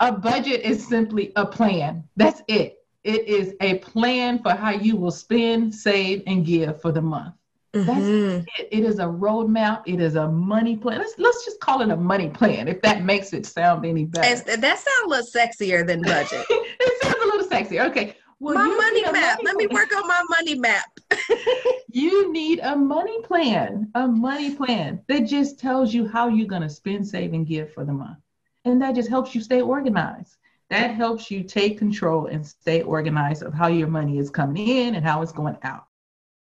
[0.03, 2.03] A budget is simply a plan.
[2.17, 2.85] That's it.
[3.05, 7.35] It is a plan for how you will spend, save, and give for the month.
[7.73, 7.87] Mm-hmm.
[7.87, 8.69] That's it.
[8.73, 9.83] It is a roadmap.
[9.87, 10.99] It is a money plan.
[10.99, 14.43] Let's let's just call it a money plan, if that makes it sound any better.
[14.45, 16.47] that sounds a little sexier than budget.
[16.51, 17.89] it sounds a little sexier.
[17.89, 18.17] Okay.
[18.41, 19.39] Well, my money map.
[19.39, 20.99] Money Let me work on my money map.
[21.93, 23.89] you need a money plan.
[23.95, 27.73] A money plan that just tells you how you're going to spend, save, and give
[27.73, 28.19] for the month.
[28.65, 30.37] And that just helps you stay organized.
[30.71, 34.95] That helps you take control and stay organized of how your money is coming in
[34.95, 35.87] and how it's going out.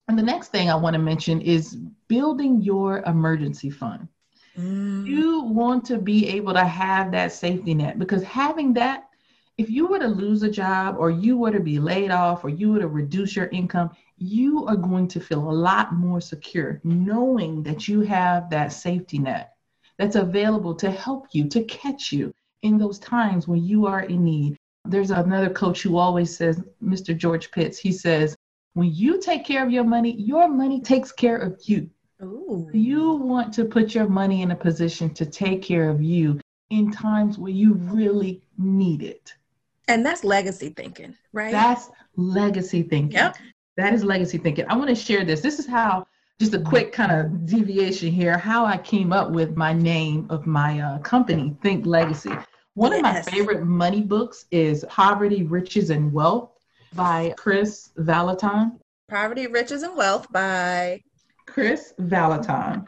[0.07, 1.77] And the next thing I want to mention is
[2.07, 4.07] building your emergency fund.
[4.57, 5.05] Mm.
[5.05, 9.09] You want to be able to have that safety net because having that,
[9.57, 12.49] if you were to lose a job or you were to be laid off or
[12.49, 16.81] you were to reduce your income, you are going to feel a lot more secure
[16.83, 19.56] knowing that you have that safety net
[19.97, 24.23] that's available to help you, to catch you in those times when you are in
[24.23, 24.57] need.
[24.85, 27.15] There's another coach who always says, Mr.
[27.15, 28.35] George Pitts, he says,
[28.73, 31.89] when you take care of your money, your money takes care of you.
[32.21, 32.69] Ooh.
[32.73, 36.91] You want to put your money in a position to take care of you in
[36.91, 39.33] times where you really need it.
[39.87, 41.51] And that's legacy thinking, right?
[41.51, 43.17] That's legacy thinking.
[43.17, 43.37] Yep.
[43.77, 44.65] That is legacy thinking.
[44.67, 45.41] I want to share this.
[45.41, 46.07] This is how
[46.39, 50.45] just a quick kind of deviation here how I came up with my name of
[50.45, 52.31] my uh, company, Think Legacy.
[52.75, 52.99] One yes.
[52.99, 56.51] of my favorite money books is Poverty, Riches, and Wealth
[56.93, 58.79] by Kris Vallotton.
[59.09, 61.01] Poverty, Riches, and Wealth by
[61.47, 62.85] Kris Vallotton.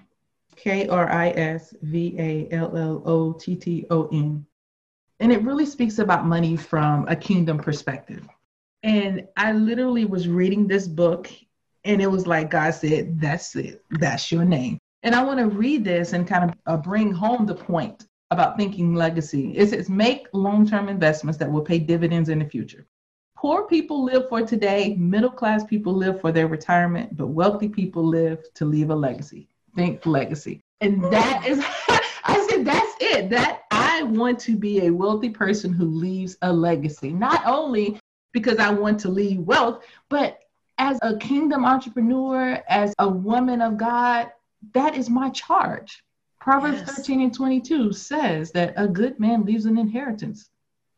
[0.55, 4.45] K R I S V A L L O T T O N.
[5.19, 8.27] And it really speaks about money from a kingdom perspective.
[8.83, 11.29] And I literally was reading this book,
[11.89, 14.78] and it was like God said, That's it, that's your name.
[15.04, 18.58] And I want to read this and kind of uh, bring home the point about
[18.58, 19.54] thinking legacy.
[19.56, 22.86] It says, Make long term investments that will pay dividends in the future.
[23.36, 28.04] Poor people live for today, middle class people live for their retirement, but wealthy people
[28.04, 30.62] live to leave a legacy think legacy.
[30.82, 31.60] And that is,
[32.25, 33.30] I said, that's it.
[33.30, 37.99] That I want to be a wealthy person who leaves a legacy, not only
[38.34, 40.39] because I want to leave wealth, but
[40.79, 44.31] as a kingdom entrepreneur, as a woman of God,
[44.73, 46.03] that is my charge.
[46.39, 46.95] Proverbs yes.
[46.95, 50.49] 13 and 22 says that a good man leaves an inheritance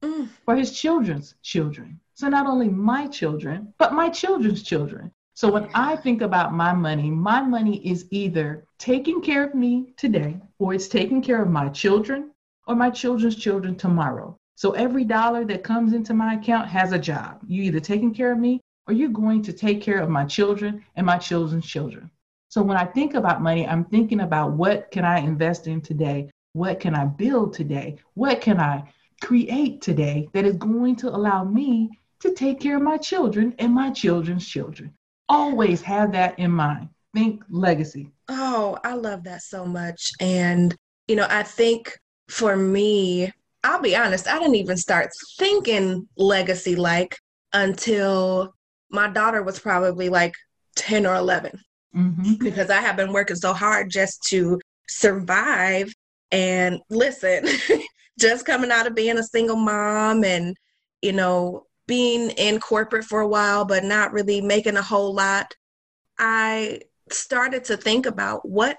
[0.04, 0.30] mm.
[0.46, 2.00] for his children's children.
[2.14, 5.12] So not only my children, but my children's children.
[5.34, 9.94] So when I think about my money, my money is either taking care of me
[9.98, 12.32] today, or it's taking care of my children
[12.68, 14.38] or my children's children tomorrow.
[14.56, 17.42] So every dollar that comes into my account has a job.
[17.48, 20.84] You either taking care of me or you're going to take care of my children
[20.96, 22.10] and my children's children.
[22.50, 26.30] So when I think about money, I'm thinking about what can I invest in today?
[26.54, 27.98] What can I build today?
[28.16, 28.92] What can I
[29.22, 31.90] create today that is going to allow me
[32.20, 34.94] to take care of my children and my children's children?
[35.32, 36.90] always have that in mind.
[37.14, 38.12] Think legacy.
[38.28, 40.12] Oh, I love that so much.
[40.20, 40.76] And,
[41.08, 41.98] you know, I think
[42.30, 43.32] for me,
[43.64, 47.18] I'll be honest, I didn't even start thinking legacy like
[47.54, 48.54] until
[48.92, 50.34] my daughter was probably like
[50.76, 51.52] 10 or 11
[51.96, 52.34] mm-hmm.
[52.36, 55.94] because I have been working so hard just to survive
[56.32, 57.46] and listen,
[58.20, 60.56] just coming out of being a single mom and,
[61.02, 65.54] you know, being in corporate for a while, but not really making a whole lot,
[66.18, 68.78] I started to think about what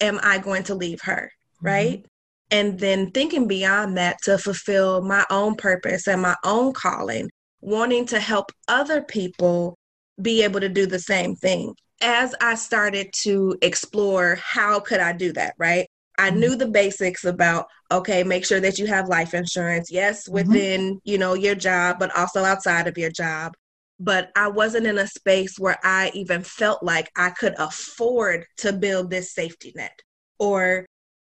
[0.00, 1.66] am I going to leave her, mm-hmm.
[1.66, 2.06] right?
[2.50, 7.30] And then thinking beyond that to fulfill my own purpose and my own calling,
[7.62, 9.78] wanting to help other people
[10.20, 11.74] be able to do the same thing.
[12.02, 15.86] As I started to explore how could I do that, right?
[16.18, 16.40] I mm-hmm.
[16.40, 19.90] knew the basics about okay, make sure that you have life insurance.
[19.90, 20.34] Yes, mm-hmm.
[20.34, 20.98] within, mm-hmm.
[21.04, 23.52] you know, your job, but also outside of your job.
[24.00, 28.72] But I wasn't in a space where I even felt like I could afford to
[28.72, 29.96] build this safety net.
[30.38, 30.86] Or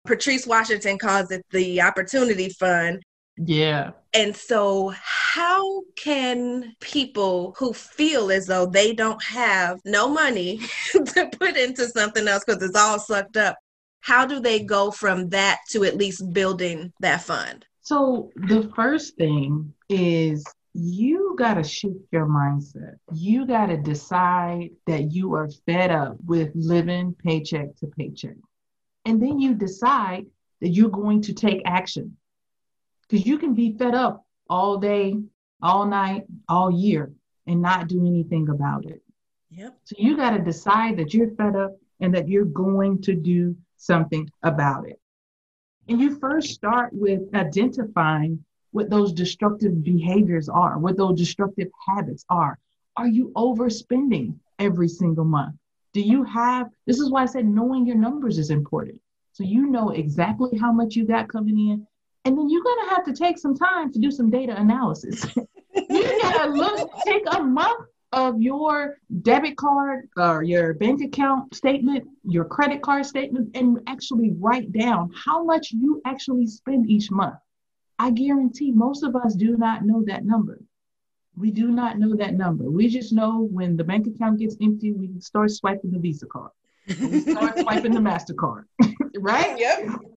[0.05, 3.01] Patrice Washington calls it the opportunity fund.
[3.38, 3.91] Yeah.
[4.13, 11.30] And so, how can people who feel as though they don't have no money to
[11.39, 13.58] put into something else because it's all sucked up,
[14.02, 17.65] how do they go from that to at least building that fund?
[17.82, 22.95] So the first thing is you got to shift your mindset.
[23.13, 28.36] You got to decide that you are fed up with living paycheck to paycheck.
[29.06, 30.26] And then you decide
[30.62, 32.17] that you're going to take action.
[33.07, 35.15] Because you can be fed up all day,
[35.61, 37.11] all night, all year
[37.47, 39.01] and not do anything about it.
[39.51, 39.77] Yep.
[39.85, 43.55] So you got to decide that you're fed up and that you're going to do
[43.77, 44.99] something about it.
[45.87, 52.25] And you first start with identifying what those destructive behaviors are, what those destructive habits
[52.29, 52.59] are.
[52.97, 55.55] Are you overspending every single month?
[55.93, 58.99] Do you have, this is why I said knowing your numbers is important.
[59.31, 61.87] So you know exactly how much you got coming in.
[62.27, 65.25] And then you're going to have to take some time to do some data analysis.
[65.73, 71.55] you got to look, take a month of your debit card or your bank account
[71.55, 77.09] statement, your credit card statement, and actually write down how much you actually spend each
[77.11, 77.35] month.
[77.97, 80.59] I guarantee most of us do not know that number.
[81.37, 82.69] We do not know that number.
[82.69, 86.52] We just know when the bank account gets empty, we start swiping the Visa card.
[86.89, 88.65] we start swiping the MasterCard,
[89.17, 89.58] right?
[89.58, 90.16] Yep.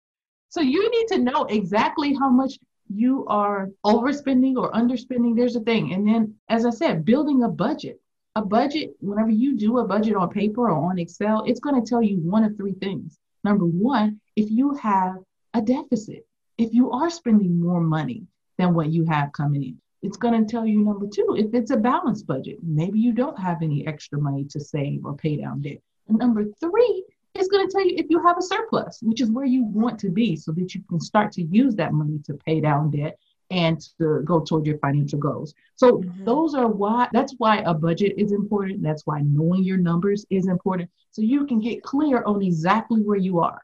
[0.49, 2.57] So you need to know exactly how much
[2.93, 5.93] you are overspending or underspending, there's a thing.
[5.93, 8.01] And then, as I said, building a budget.
[8.35, 11.87] A budget, whenever you do a budget on paper or on Excel, it's going to
[11.87, 13.19] tell you one of three things.
[13.43, 15.17] Number one, if you have
[15.53, 16.25] a deficit,
[16.57, 18.23] if you are spending more money
[18.57, 21.71] than what you have coming in, it's going to tell you number two, if it's
[21.71, 25.61] a balanced budget, maybe you don't have any extra money to save or pay down
[25.61, 25.81] debt.
[26.07, 27.03] And number three,
[27.39, 29.99] it's going to tell you if you have a surplus, which is where you want
[29.99, 33.17] to be so that you can start to use that money to pay down debt
[33.51, 35.53] and to go toward your financial goals.
[35.75, 36.25] So mm-hmm.
[36.25, 38.83] those are why that's why a budget is important.
[38.83, 40.89] That's why knowing your numbers is important.
[41.11, 43.61] So you can get clear on exactly where you are.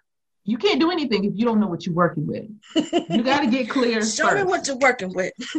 [0.48, 2.46] You can't do anything if you don't know what you're working with.
[3.10, 4.06] You got to get clear.
[4.06, 4.38] show first.
[4.38, 5.34] me what you're working with.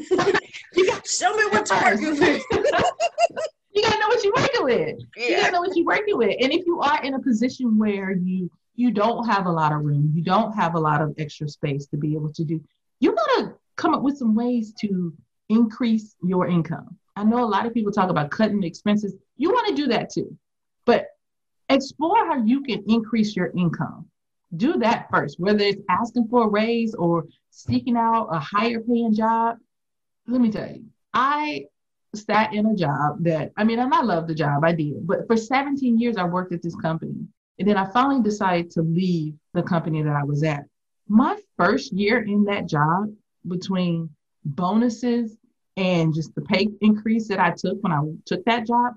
[0.75, 2.43] you got show me what you're working with.
[3.77, 4.99] you got to know what you're working with.
[5.17, 5.29] Yeah.
[5.29, 6.37] You got to know what you're working with.
[6.41, 9.83] And if you are in a position where you you don't have a lot of
[9.85, 12.61] room, you don't have a lot of extra space to be able to do,
[13.01, 15.15] you got to come up with some ways to
[15.49, 16.97] increase your income.
[17.17, 19.15] I know a lot of people talk about cutting expenses.
[19.39, 20.37] You want to do that too.
[20.85, 21.07] But
[21.71, 24.07] explore how you can increase your income.
[24.57, 29.15] Do that first, whether it's asking for a raise or seeking out a higher paying
[29.15, 29.57] job.
[30.27, 31.67] Let me tell you, I
[32.17, 35.27] sat in a job that, I mean, and I love the job, I did, but
[35.27, 37.27] for 17 years I worked at this company.
[37.59, 40.65] And then I finally decided to leave the company that I was at.
[41.09, 43.13] My first year in that job,
[43.47, 44.11] between
[44.45, 45.37] bonuses
[45.77, 48.95] and just the pay increase that I took when I took that job,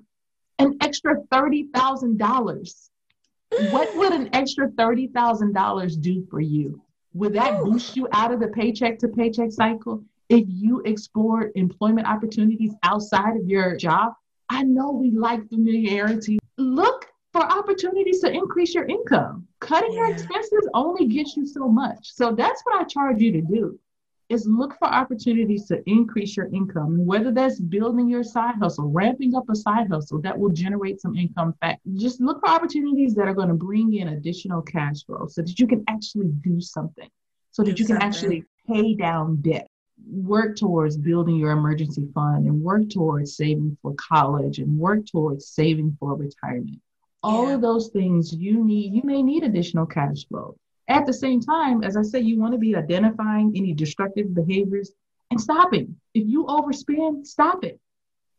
[0.57, 2.89] an extra $30,000.
[3.71, 6.81] What would an extra $30,000 do for you?
[7.13, 12.07] Would that boost you out of the paycheck to paycheck cycle if you explored employment
[12.07, 14.13] opportunities outside of your job?
[14.49, 16.39] I know we like familiarity.
[16.57, 19.47] Look for opportunities to increase your income.
[19.59, 19.99] Cutting yeah.
[19.99, 21.99] your expenses only gets you so much.
[22.13, 23.79] So that's what I charge you to do
[24.29, 29.35] is look for opportunities to increase your income, whether that's building your side hustle, ramping
[29.35, 31.79] up a side hustle that will generate some income back.
[31.95, 35.59] Just look for opportunities that are going to bring in additional cash flow so that
[35.59, 37.09] you can actually do something,
[37.51, 39.67] so that do you can actually pay down debt.
[40.11, 45.47] Work towards building your emergency fund and work towards saving for college and work towards
[45.47, 46.81] saving for retirement.
[47.21, 47.55] All yeah.
[47.55, 50.55] of those things you need, you may need additional cash flow.
[50.87, 54.91] At the same time, as I say, you want to be identifying any destructive behaviors
[55.29, 55.95] and stopping.
[56.15, 57.79] If you overspend, stop it.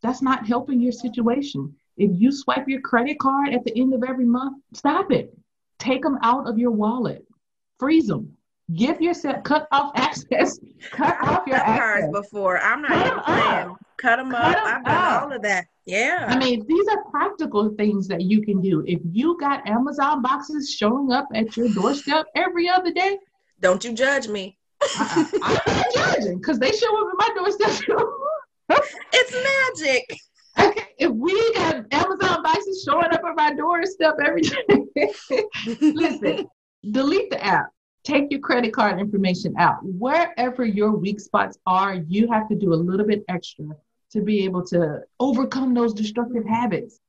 [0.01, 1.73] That's not helping your situation.
[1.97, 5.33] If you swipe your credit card at the end of every month, stop it.
[5.79, 7.25] Take them out of your wallet,
[7.79, 8.35] freeze them.
[8.73, 10.59] Give yourself cut off access.
[10.91, 11.79] Cut off your access.
[11.79, 12.59] cards before.
[12.59, 13.75] I'm not cut playing.
[13.97, 14.65] Cut them cut up.
[14.65, 15.65] I've done all of that.
[15.85, 16.25] Yeah.
[16.27, 18.83] I mean, these are practical things that you can do.
[18.87, 23.17] If you got Amazon boxes showing up at your doorstep every other day,
[23.59, 24.57] don't you judge me.
[24.81, 25.57] I, uh-uh.
[25.67, 27.69] I'm not judging because they show up at my doorstep.
[29.13, 30.17] it's magic.
[30.59, 34.57] Okay, if we got Amazon boxes showing up at my doorstep every day,
[35.79, 36.47] listen,
[36.91, 37.67] delete the app.
[38.03, 39.77] Take your credit card information out.
[39.83, 43.65] Wherever your weak spots are, you have to do a little bit extra
[44.11, 46.99] to be able to overcome those destructive habits.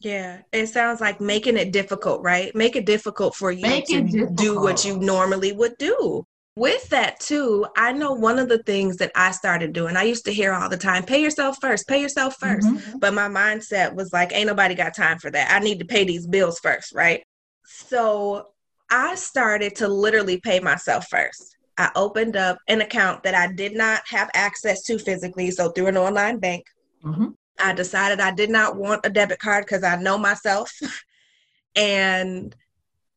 [0.00, 2.54] Yeah, it sounds like making it difficult, right?
[2.54, 6.24] Make it difficult for you Make to do what you normally would do.
[6.54, 10.24] With that, too, I know one of the things that I started doing, I used
[10.24, 12.98] to hear all the time pay yourself first, pay yourself 1st mm-hmm.
[12.98, 15.50] But my mindset was like, ain't nobody got time for that.
[15.50, 17.22] I need to pay these bills first, right?
[17.64, 18.48] So
[18.90, 21.56] I started to literally pay myself first.
[21.78, 25.88] I opened up an account that I did not have access to physically, so through
[25.88, 26.64] an online bank.
[27.04, 27.28] Mm-hmm.
[27.58, 30.72] I decided I did not want a debit card because I know myself.
[31.76, 32.54] and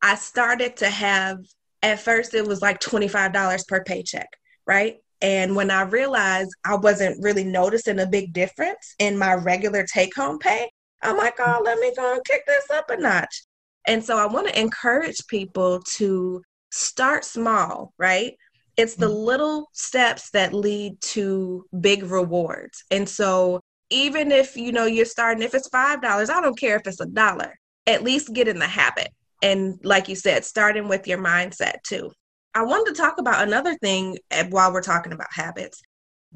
[0.02, 1.40] I started to have,
[1.84, 4.30] at first, it was like $25 per paycheck,
[4.66, 4.98] right?
[5.22, 10.16] And when I realized I wasn't really noticing a big difference in my regular take
[10.16, 10.70] home pay,
[11.02, 13.44] I'm like, oh, let me go and kick this up a notch.
[13.90, 18.34] And so I want to encourage people to start small, right?
[18.78, 19.16] It's the mm-hmm.
[19.16, 22.84] little steps that lead to big rewards.
[22.92, 23.60] And so
[23.90, 27.02] even if you know you're starting if it's five dollars i don't care if it's
[27.02, 27.54] a dollar
[27.88, 29.10] at least get in the habit
[29.42, 32.12] and like you said starting with your mindset too
[32.54, 35.82] i wanted to talk about another thing eh, while we're talking about habits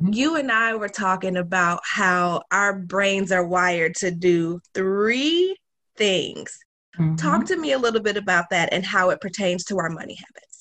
[0.02, 0.14] mm-hmm.
[0.14, 5.56] you and i were talking about how our brains are wired to do three
[5.96, 6.58] things
[6.98, 7.16] mm-hmm.
[7.16, 10.16] talk to me a little bit about that and how it pertains to our money
[10.16, 10.54] habits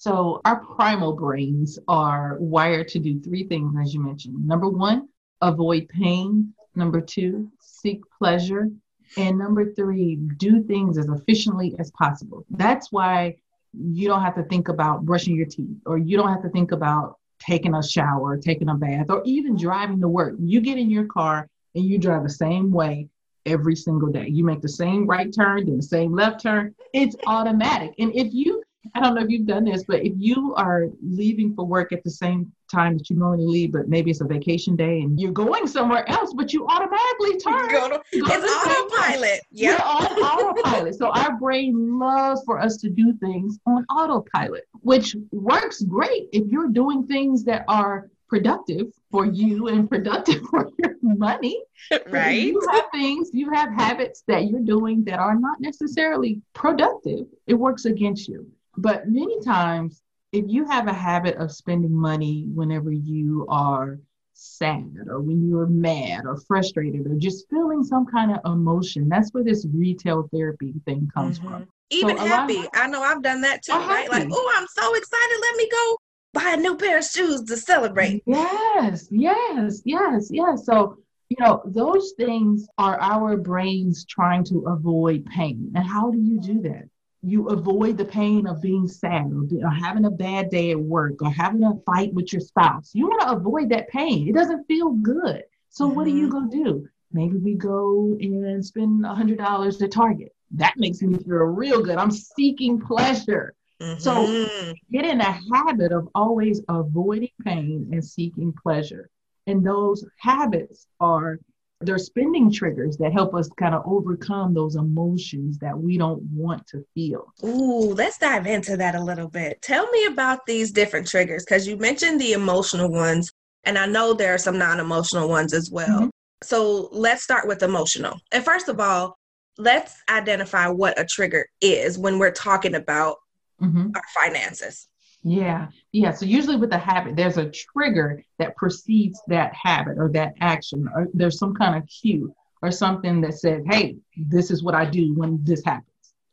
[0.00, 4.46] so, our primal brains are wired to do three things, as you mentioned.
[4.46, 5.10] Number one,
[5.42, 6.54] avoid pain.
[6.74, 8.70] Number two, seek pleasure.
[9.18, 12.46] And number three, do things as efficiently as possible.
[12.48, 13.36] That's why
[13.74, 16.72] you don't have to think about brushing your teeth, or you don't have to think
[16.72, 20.34] about taking a shower, taking a bath, or even driving to work.
[20.40, 23.10] You get in your car and you drive the same way
[23.46, 24.28] every single day.
[24.28, 26.74] You make the same right turn, then the same left turn.
[26.92, 27.94] It's automatic.
[27.98, 28.62] And if you
[28.94, 32.02] I don't know if you've done this, but if you are leaving for work at
[32.02, 35.32] the same time that you normally leave, but maybe it's a vacation day and you're
[35.32, 37.68] going somewhere else, but you automatically turn.
[37.68, 39.40] Go to, go it's autopilot.
[39.50, 39.70] Yeah.
[39.70, 40.94] You're on autopilot.
[40.94, 46.50] So our brain loves for us to do things on autopilot, which works great if
[46.50, 51.62] you're doing things that are productive for you and productive for your money.
[52.08, 52.42] Right.
[52.42, 57.26] You have things, you have habits that you're doing that are not necessarily productive.
[57.46, 58.46] It works against you.
[58.76, 63.98] But many times, if you have a habit of spending money whenever you are
[64.34, 69.30] sad or when you're mad or frustrated or just feeling some kind of emotion, that's
[69.30, 71.48] where this retail therapy thing comes mm-hmm.
[71.48, 71.68] from.
[71.90, 72.58] Even so happy.
[72.58, 74.10] Of, I know I've done that too, right?
[74.10, 74.26] Happy.
[74.26, 75.38] Like, oh, I'm so excited.
[75.40, 75.96] Let me go
[76.32, 78.22] buy a new pair of shoes to celebrate.
[78.26, 80.64] Yes, yes, yes, yes.
[80.64, 85.72] So, you know, those things are our brains trying to avoid pain.
[85.74, 86.88] And how do you do that?
[87.22, 91.20] You avoid the pain of being sad or, or having a bad day at work
[91.20, 92.90] or having a fight with your spouse.
[92.94, 94.28] You want to avoid that pain.
[94.28, 95.42] It doesn't feel good.
[95.68, 95.96] So, mm-hmm.
[95.96, 96.48] what do you mm-hmm.
[96.48, 96.88] go do?
[97.12, 100.32] Maybe we go and spend a $100 at Target.
[100.52, 101.98] That makes me feel real good.
[101.98, 103.54] I'm seeking pleasure.
[103.80, 103.98] Mm-hmm.
[103.98, 109.08] So get in a habit of always avoiding pain and seeking pleasure.
[109.46, 111.38] And those habits are
[111.82, 116.66] they're spending triggers that help us kind of overcome those emotions that we don't want
[116.66, 117.32] to feel.
[117.42, 119.62] Ooh, let's dive into that a little bit.
[119.62, 123.32] Tell me about these different triggers because you mentioned the emotional ones,
[123.64, 126.00] and I know there are some non emotional ones as well.
[126.00, 126.08] Mm-hmm.
[126.42, 128.20] So let's start with emotional.
[128.30, 129.16] And first of all,
[129.56, 133.16] let's identify what a trigger is when we're talking about
[133.60, 133.90] mm-hmm.
[133.94, 134.88] our finances.
[135.22, 136.12] Yeah, yeah.
[136.12, 140.88] So usually with a habit, there's a trigger that precedes that habit or that action,
[140.94, 144.86] or there's some kind of cue or something that says, "Hey, this is what I
[144.86, 145.86] do when this happens."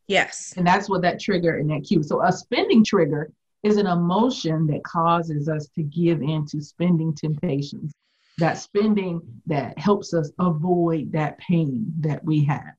[0.08, 2.02] Yes, and that's what that trigger and that cue.
[2.02, 3.30] So a spending trigger
[3.64, 7.92] is an emotion that causes us to give in to spending temptations.
[8.38, 12.76] That spending that helps us avoid that pain that we have.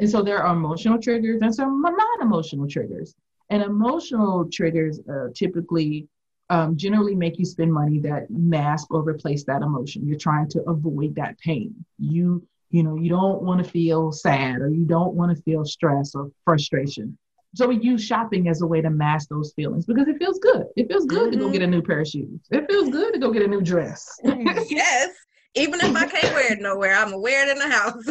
[0.00, 3.14] And so there are emotional triggers and some non-emotional triggers.
[3.52, 6.08] And emotional triggers uh, typically
[6.48, 10.06] um, generally make you spend money that mask or replace that emotion.
[10.06, 11.74] You're trying to avoid that pain.
[11.98, 15.66] You you know you don't want to feel sad or you don't want to feel
[15.66, 17.18] stress or frustration.
[17.54, 20.64] So we use shopping as a way to mask those feelings because it feels good.
[20.74, 21.32] It feels good mm-hmm.
[21.32, 21.52] to go mm-hmm.
[21.52, 22.40] get a new pair of shoes.
[22.50, 24.18] It feels good to go get a new dress.
[24.24, 25.10] yes.
[25.54, 28.02] Even if I can't wear it nowhere, I'm gonna wear it in the house.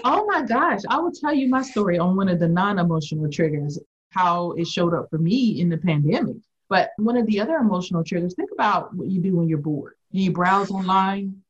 [0.04, 0.80] oh my gosh.
[0.88, 3.78] I will tell you my story on one of the non-emotional triggers
[4.12, 6.36] how it showed up for me in the pandemic.
[6.68, 9.94] But one of the other emotional triggers, think about what you do when you're bored.
[10.10, 11.42] You browse online,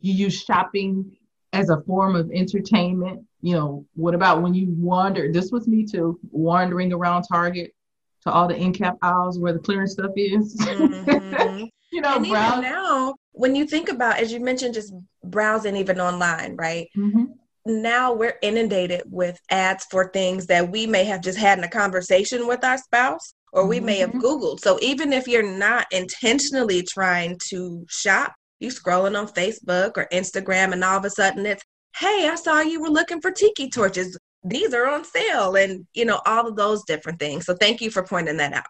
[0.00, 1.16] you use shopping
[1.52, 3.26] as a form of entertainment.
[3.42, 5.30] You know, what about when you wander?
[5.30, 7.74] This was me too, wandering around Target
[8.22, 10.56] to all the end cap aisles where the clearance stuff is.
[10.56, 11.64] Mm-hmm.
[11.92, 12.62] you know, and browse.
[12.62, 14.94] now, when you think about, as you mentioned, just
[15.24, 16.88] browsing even online, right?
[16.96, 17.24] Mm-hmm
[17.66, 21.68] now we're inundated with ads for things that we may have just had in a
[21.68, 23.86] conversation with our spouse or we mm-hmm.
[23.86, 24.20] may have mm-hmm.
[24.20, 24.60] Googled.
[24.60, 30.72] So even if you're not intentionally trying to shop, you scrolling on Facebook or Instagram
[30.72, 31.62] and all of a sudden it's,
[31.96, 34.18] hey, I saw you were looking for tiki torches.
[34.44, 37.46] These are on sale and you know, all of those different things.
[37.46, 38.66] So thank you for pointing that out.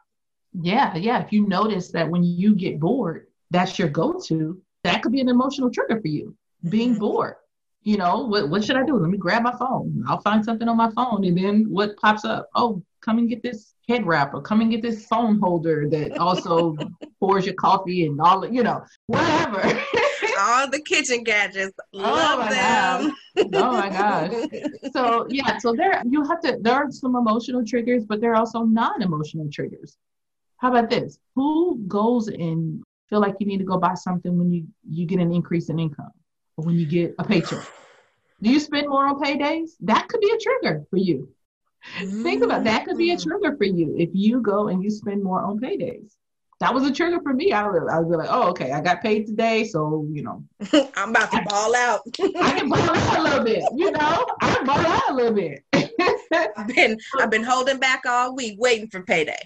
[0.61, 1.23] Yeah, yeah.
[1.23, 5.29] If you notice that when you get bored, that's your go-to, that could be an
[5.31, 6.37] emotional trigger for you.
[6.69, 7.01] Being mm-hmm.
[7.01, 7.35] bored
[7.83, 8.97] you know, what, what should I do?
[8.97, 10.05] Let me grab my phone.
[10.07, 11.25] I'll find something on my phone.
[11.25, 12.49] And then what pops up?
[12.55, 16.17] Oh, come and get this head wrap or come and get this phone holder that
[16.19, 16.77] also
[17.21, 19.63] pours your coffee and all, you know, whatever.
[20.39, 21.77] all the kitchen gadgets.
[21.95, 23.51] Oh Love oh them.
[23.51, 23.63] Gosh.
[23.63, 24.93] Oh my gosh.
[24.93, 28.37] So yeah, so there you have to there are some emotional triggers, but there are
[28.37, 29.97] also non-emotional triggers.
[30.59, 31.19] How about this?
[31.35, 35.19] Who goes and feel like you need to go buy something when you you get
[35.19, 36.13] an increase in income?
[36.57, 37.65] Or when you get a paycheck?
[38.43, 39.71] Do you spend more on paydays?
[39.81, 41.29] That could be a trigger for you.
[41.99, 42.23] Mm-hmm.
[42.23, 43.23] Think about that could be a mm.
[43.23, 46.13] trigger for you if you go and you spend more on paydays.
[46.61, 47.53] That was a trigger for me.
[47.53, 50.45] I was, I was like, oh, okay, I got paid today, so you know,
[50.97, 52.03] I'm about to ball out.
[52.21, 54.27] I can ball out a little bit, you know.
[54.41, 55.65] I can ball out a little bit.
[56.57, 59.39] I've been I've been holding back all week, waiting for payday.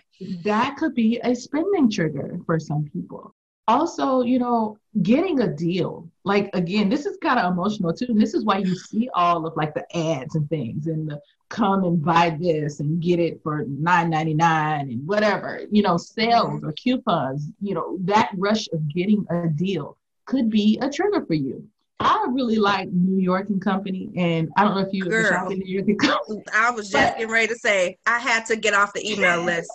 [0.45, 3.35] That could be a spending trigger for some people
[3.69, 6.09] also, you know, getting a deal.
[6.25, 8.07] Like again, this is kind of emotional too.
[8.09, 11.21] And this is why you see all of like the ads and things and the
[11.49, 16.73] come and buy this and get it for $9.99 and whatever, you know, sales or
[16.73, 21.67] coupons, you know, that rush of getting a deal could be a trigger for you.
[21.99, 25.51] I really like New York and Company, and I don't know if you Girl, shop
[25.51, 26.43] in New York and Company.
[26.53, 29.43] I was just but, getting ready to say I had to get off the email
[29.43, 29.71] list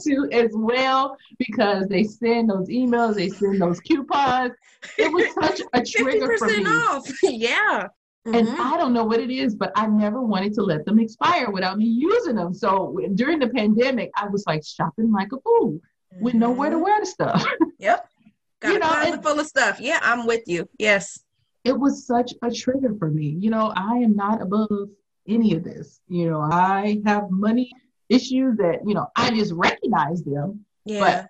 [0.00, 4.52] to as well because they send those emails, they send those coupons.
[4.98, 6.64] It was such a trigger for me.
[6.64, 7.10] Off.
[7.22, 7.88] yeah.
[8.26, 8.34] Mm-hmm.
[8.36, 11.50] And I don't know what it is, but I never wanted to let them expire
[11.50, 12.54] without me using them.
[12.54, 16.24] So during the pandemic, I was like shopping like a fool mm-hmm.
[16.24, 17.44] with nowhere to wear the stuff.
[17.78, 18.08] Yep.
[18.60, 19.80] Got got you know, a closet full of stuff.
[19.80, 20.68] Yeah, I'm with you.
[20.78, 21.18] Yes.
[21.64, 23.36] It was such a trigger for me.
[23.40, 24.88] You know, I am not above
[25.26, 26.00] any of this.
[26.08, 27.72] You know, I have money
[28.12, 30.64] issues that, you know, I just recognize them.
[30.84, 31.00] Yeah.
[31.00, 31.28] But,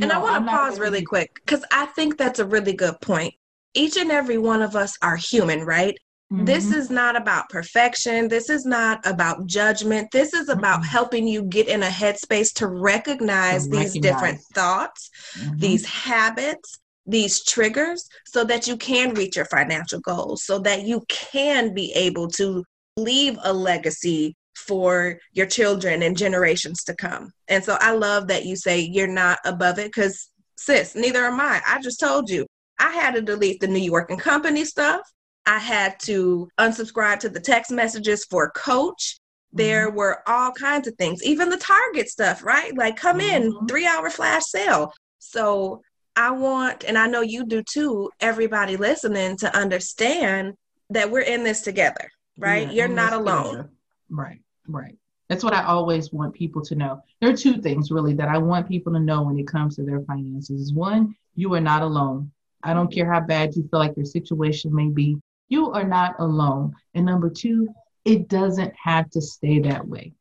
[0.00, 3.00] and know, I want to pause really quick because I think that's a really good
[3.00, 3.34] point.
[3.74, 5.96] Each and every one of us are human, right?
[6.32, 6.44] Mm-hmm.
[6.44, 8.28] This is not about perfection.
[8.28, 10.10] This is not about judgment.
[10.12, 10.90] This is about mm-hmm.
[10.90, 14.02] helping you get in a headspace to recognize to these recognize.
[14.02, 15.58] different thoughts, mm-hmm.
[15.58, 21.02] these habits, these triggers, so that you can reach your financial goals, so that you
[21.08, 22.64] can be able to
[22.96, 24.36] leave a legacy
[24.66, 27.32] for your children and generations to come.
[27.48, 31.40] And so I love that you say you're not above it because, sis, neither am
[31.40, 31.60] I.
[31.66, 32.46] I just told you
[32.78, 35.00] I had to delete the New York and Company stuff.
[35.46, 39.18] I had to unsubscribe to the text messages for coach.
[39.52, 39.96] There mm-hmm.
[39.96, 42.76] were all kinds of things, even the Target stuff, right?
[42.76, 43.42] Like, come mm-hmm.
[43.42, 44.92] in, three hour flash sale.
[45.18, 45.82] So,
[46.16, 50.54] I want, and I know you do too, everybody listening to understand
[50.90, 52.66] that we're in this together, right?
[52.66, 53.44] Yeah, You're not alone.
[53.44, 53.70] Together.
[54.10, 54.40] Right,
[54.74, 54.96] right.
[55.28, 57.02] That's what I always want people to know.
[57.20, 59.84] There are two things really that I want people to know when it comes to
[59.84, 60.72] their finances.
[60.72, 62.32] One, you are not alone.
[62.62, 65.18] I don't care how bad you feel like your situation may be.
[65.48, 66.74] You are not alone.
[66.94, 67.68] And number two,
[68.04, 70.12] it doesn't have to stay that way.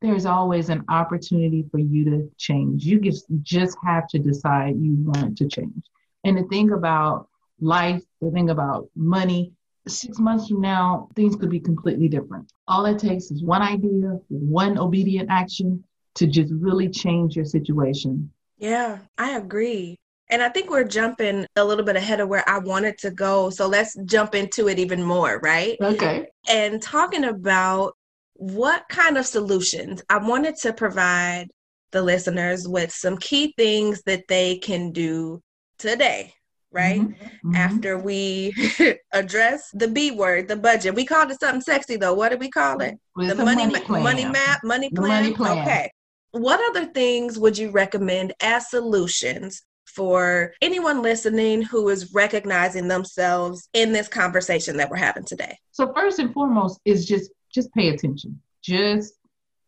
[0.00, 2.84] There's always an opportunity for you to change.
[2.84, 5.82] You just, have to decide you want to change.
[6.24, 7.28] And the thing about
[7.60, 9.52] life, the thing about money,
[9.88, 12.52] six months from now, things could be completely different.
[12.66, 15.84] All it takes is one idea, one obedient action
[16.16, 18.30] to just really change your situation.
[18.58, 19.96] Yeah, I agree.
[20.30, 23.50] And I think we're jumping a little bit ahead of where I wanted to go.
[23.50, 25.76] So let's jump into it even more, right?
[25.80, 26.26] Okay.
[26.48, 27.94] And talking about
[28.34, 31.48] what kind of solutions I wanted to provide
[31.92, 35.40] the listeners with some key things that they can do
[35.78, 36.34] today,
[36.72, 37.00] right?
[37.00, 37.22] Mm-hmm.
[37.22, 37.54] mm-hmm.
[37.54, 38.54] After we
[39.12, 40.94] address the B word, the budget.
[40.94, 42.14] We called it something sexy though.
[42.14, 42.98] What did we call it?
[43.16, 45.08] the money, money, ma- money map, money plan.
[45.08, 45.58] money plan.
[45.58, 45.90] Okay.
[46.32, 53.68] What other things would you recommend as solutions for anyone listening who is recognizing themselves
[53.72, 55.56] in this conversation that we're having today?
[55.72, 58.40] So first and foremost is just just pay attention.
[58.62, 59.14] Just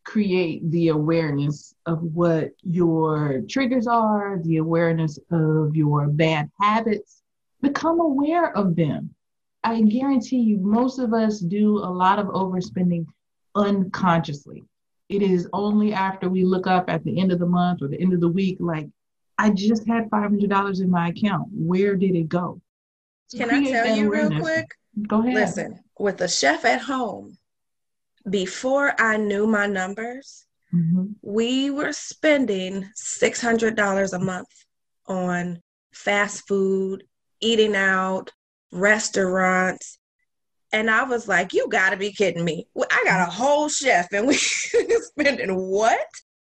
[0.03, 7.21] create the awareness of what your triggers are, the awareness of your bad habits.
[7.61, 9.13] Become aware of them.
[9.63, 13.05] I guarantee you, most of us do a lot of overspending
[13.53, 14.63] unconsciously.
[15.09, 18.01] It is only after we look up at the end of the month or the
[18.01, 18.87] end of the week, like,
[19.37, 21.49] I just had $500 in my account.
[21.51, 22.61] Where did it go?
[23.35, 24.31] Can I tell you awareness.
[24.31, 24.67] real quick?
[25.07, 25.33] Go ahead.
[25.33, 27.37] Listen, with a chef at home,
[28.29, 31.07] before I knew my numbers, mm-hmm.
[31.21, 34.47] we were spending $600 a month
[35.07, 35.61] on
[35.93, 37.03] fast food,
[37.39, 38.31] eating out,
[38.71, 39.99] restaurants.
[40.71, 42.67] And I was like, you gotta be kidding me.
[42.77, 46.07] I got a whole chef and we spending what?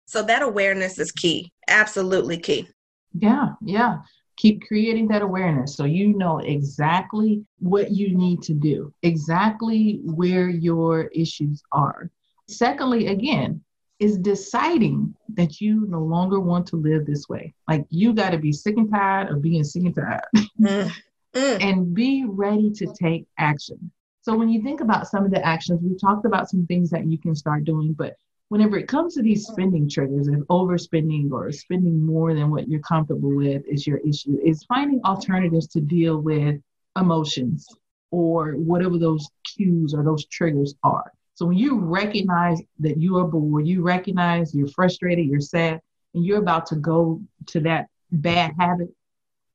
[0.07, 2.69] So that awareness is key, absolutely key.
[3.15, 3.99] Yeah, yeah.
[4.41, 10.49] Keep creating that awareness so you know exactly what you need to do, exactly where
[10.49, 12.11] your issues are.
[12.49, 13.63] Secondly, again,
[13.99, 17.53] is deciding that you no longer want to live this way.
[17.69, 20.23] Like you got to be sick and tired of being sick and tired
[20.59, 20.91] mm.
[21.35, 21.63] Mm.
[21.63, 23.93] and be ready to take action.
[24.23, 27.07] So when you think about some of the actions, we've talked about some things that
[27.07, 28.17] you can start doing, but
[28.51, 32.81] whenever it comes to these spending triggers and overspending or spending more than what you're
[32.81, 36.61] comfortable with is your issue is finding alternatives to deal with
[37.01, 37.67] emotions
[38.11, 41.13] or whatever those cues or those triggers are.
[41.35, 45.81] So when you recognize that you are bored you recognize you're frustrated you're sad
[46.15, 48.89] and you're about to go to that bad habit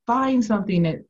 [0.07, 1.03] find something that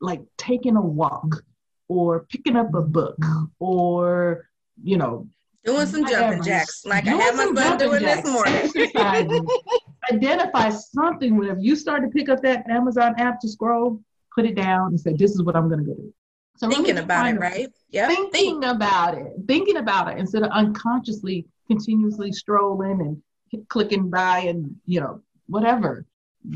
[0.00, 1.44] like taking a walk
[1.88, 3.18] or picking up a book
[3.58, 4.48] or
[4.82, 5.28] you know
[5.66, 8.22] Doing some jumping jacks, like I had my son doing jacks.
[8.22, 8.70] this morning.
[10.12, 14.00] Identify something whenever you start to pick up that Amazon app to scroll,
[14.32, 16.14] put it down and say, "This is what I'm going to do."
[16.56, 17.68] So thinking about it, right?
[17.90, 18.06] Yeah.
[18.06, 18.64] Thinking Think.
[18.64, 23.00] about it, thinking about it instead of unconsciously, continuously strolling
[23.52, 26.06] and clicking by and you know whatever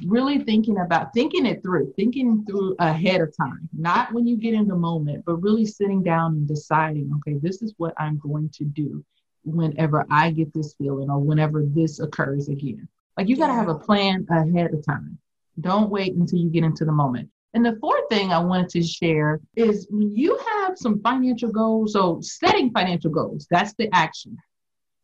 [0.06, 4.54] really thinking about thinking it through thinking through ahead of time not when you get
[4.54, 8.48] in the moment but really sitting down and deciding okay this is what i'm going
[8.50, 9.04] to do
[9.44, 12.86] whenever i get this feeling or whenever this occurs again.
[13.16, 15.18] Like you got to have a plan ahead of time.
[15.60, 17.28] Don't wait until you get into the moment.
[17.52, 21.94] And the fourth thing i wanted to share is when you have some financial goals
[21.94, 24.36] so setting financial goals that's the action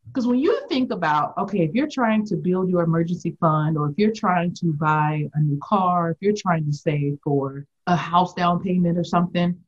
[0.06, 3.90] Because when you think about, okay, if you're trying to build your emergency fund, or
[3.90, 7.96] if you're trying to buy a new car, if you're trying to save for a
[7.96, 9.58] house down payment or something,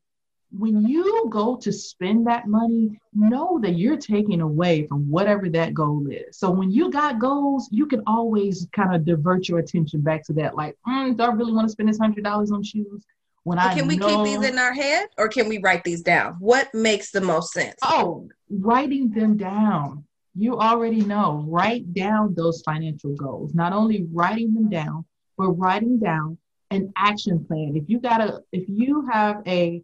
[0.51, 5.73] when you go to spend that money, know that you're taking away from whatever that
[5.73, 6.37] goal is.
[6.37, 10.33] So when you got goals, you can always kind of divert your attention back to
[10.33, 10.55] that.
[10.55, 13.05] Like, mm, do I really want to spend this hundred dollars on shoes?
[13.43, 14.07] When I can we know...
[14.07, 16.35] keep these in our head, or can we write these down?
[16.39, 17.77] What makes the most sense?
[17.83, 20.05] Oh, writing them down.
[20.35, 21.43] You already know.
[21.47, 23.53] Write down those financial goals.
[23.53, 25.05] Not only writing them down,
[25.37, 26.37] but writing down
[26.71, 27.73] an action plan.
[27.75, 29.81] If you got a, if you have a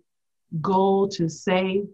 [0.62, 1.88] goal to save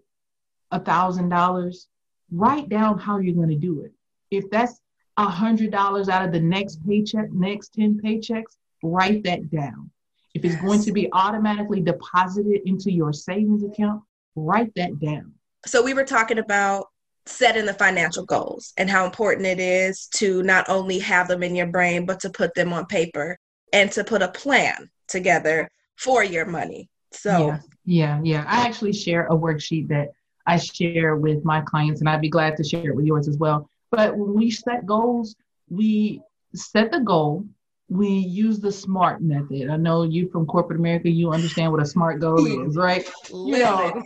[0.71, 1.87] a thousand dollars,
[2.31, 3.91] write down how you're going to do it.
[4.29, 4.81] If that's
[5.17, 9.89] a hundred dollars out of the next paycheck, next 10 paychecks, write that down.
[10.33, 10.63] If it's yes.
[10.63, 14.01] going to be automatically deposited into your savings account,
[14.35, 15.33] write that down.
[15.65, 16.87] So we were talking about
[17.31, 21.55] setting the financial goals and how important it is to not only have them in
[21.55, 23.37] your brain, but to put them on paper
[23.73, 26.89] and to put a plan together for your money.
[27.11, 27.59] So yeah.
[27.85, 28.45] Yeah, yeah.
[28.47, 30.09] I actually share a worksheet that
[30.45, 33.37] I share with my clients, and I'd be glad to share it with yours as
[33.37, 33.69] well.
[33.89, 35.35] But when we set goals,
[35.69, 36.21] we
[36.53, 37.45] set the goal.
[37.89, 39.69] We use the SMART method.
[39.69, 43.09] I know you from corporate America, you understand what a SMART goal is, right?
[43.29, 44.03] You know,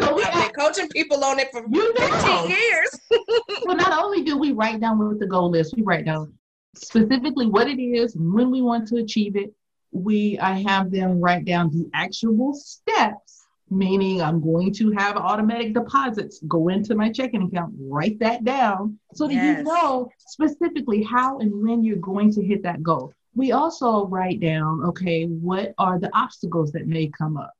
[0.00, 2.06] so I've been coaching people on it for you know.
[2.06, 3.00] 15 years.
[3.64, 6.32] well, not only do we write down what the goal is, we write down
[6.76, 9.52] specifically what it is, when we want to achieve it,
[9.92, 15.72] we I have them write down the actual steps, meaning I'm going to have automatic
[15.72, 17.74] deposits go into my checking account.
[17.78, 19.58] Write that down so that yes.
[19.58, 23.12] you know specifically how and when you're going to hit that goal.
[23.36, 27.52] We also write down, okay, what are the obstacles that may come up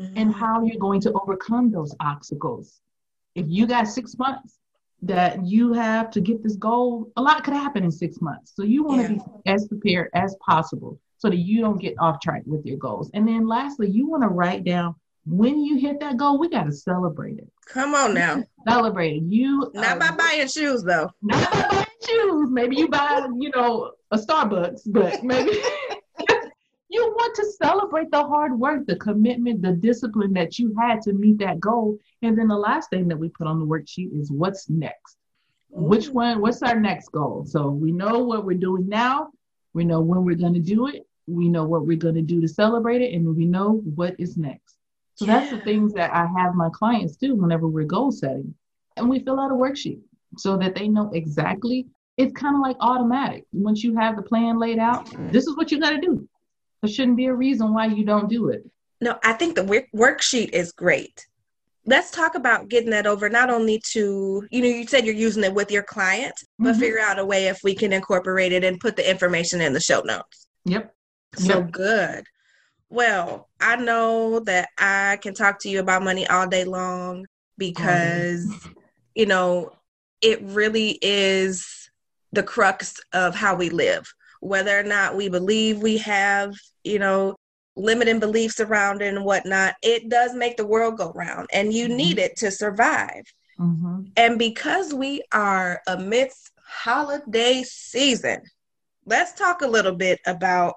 [0.00, 0.16] mm-hmm.
[0.16, 2.80] and how you're going to overcome those obstacles.
[3.34, 4.58] If you got six months
[5.02, 8.52] that you have to get this goal, a lot could happen in six months.
[8.54, 9.18] So you want to yeah.
[9.18, 13.10] be as prepared as possible so that you don't get off track with your goals.
[13.14, 14.94] And then lastly, you want to write down
[15.26, 17.48] when you hit that goal, we got to celebrate it.
[17.66, 18.42] Come on now.
[18.68, 19.22] Celebrate it.
[19.22, 21.10] You not by buying shoes though.
[21.22, 22.50] Not by buying shoes.
[22.50, 25.52] Maybe you buy, you know, a Starbucks, but maybe
[27.20, 31.38] want to celebrate the hard work, the commitment, the discipline that you had to meet
[31.38, 31.98] that goal.
[32.22, 35.16] And then the last thing that we put on the worksheet is what's next.
[35.72, 35.82] Ooh.
[35.82, 37.44] Which one, what's our next goal?
[37.46, 39.28] So we know what we're doing now,
[39.72, 42.40] we know when we're going to do it, we know what we're going to do
[42.40, 44.76] to celebrate it and we know what is next
[45.14, 45.38] so yeah.
[45.38, 48.54] that's the things that i have my clients do whenever we're goal setting
[48.96, 50.00] and we fill out a worksheet
[50.36, 54.58] so that they know exactly it's kind of like automatic once you have the plan
[54.58, 55.30] laid out mm.
[55.32, 56.28] this is what you got to do
[56.82, 58.64] there shouldn't be a reason why you don't do it
[59.00, 61.26] no i think the worksheet is great
[61.86, 65.44] let's talk about getting that over not only to you know you said you're using
[65.44, 66.80] it with your client but mm-hmm.
[66.80, 69.80] figure out a way if we can incorporate it and put the information in the
[69.80, 70.94] show notes yep
[71.36, 71.70] so yep.
[71.70, 72.24] good.
[72.88, 77.26] Well, I know that I can talk to you about money all day long
[77.56, 78.74] because, um.
[79.14, 79.70] you know,
[80.20, 81.90] it really is
[82.32, 84.12] the crux of how we live.
[84.40, 86.54] Whether or not we believe we have,
[86.84, 87.36] you know,
[87.76, 91.86] limiting beliefs around it and whatnot, it does make the world go round and you
[91.86, 91.96] mm-hmm.
[91.96, 93.22] need it to survive.
[93.58, 94.02] Mm-hmm.
[94.16, 98.40] And because we are amidst holiday season,
[99.06, 100.74] let's talk a little bit about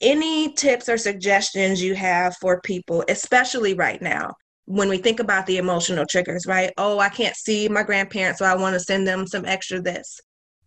[0.00, 4.34] any tips or suggestions you have for people, especially right now,
[4.64, 6.72] when we think about the emotional triggers, right?
[6.78, 10.20] Oh, I can't see my grandparents, so I want to send them some extra this.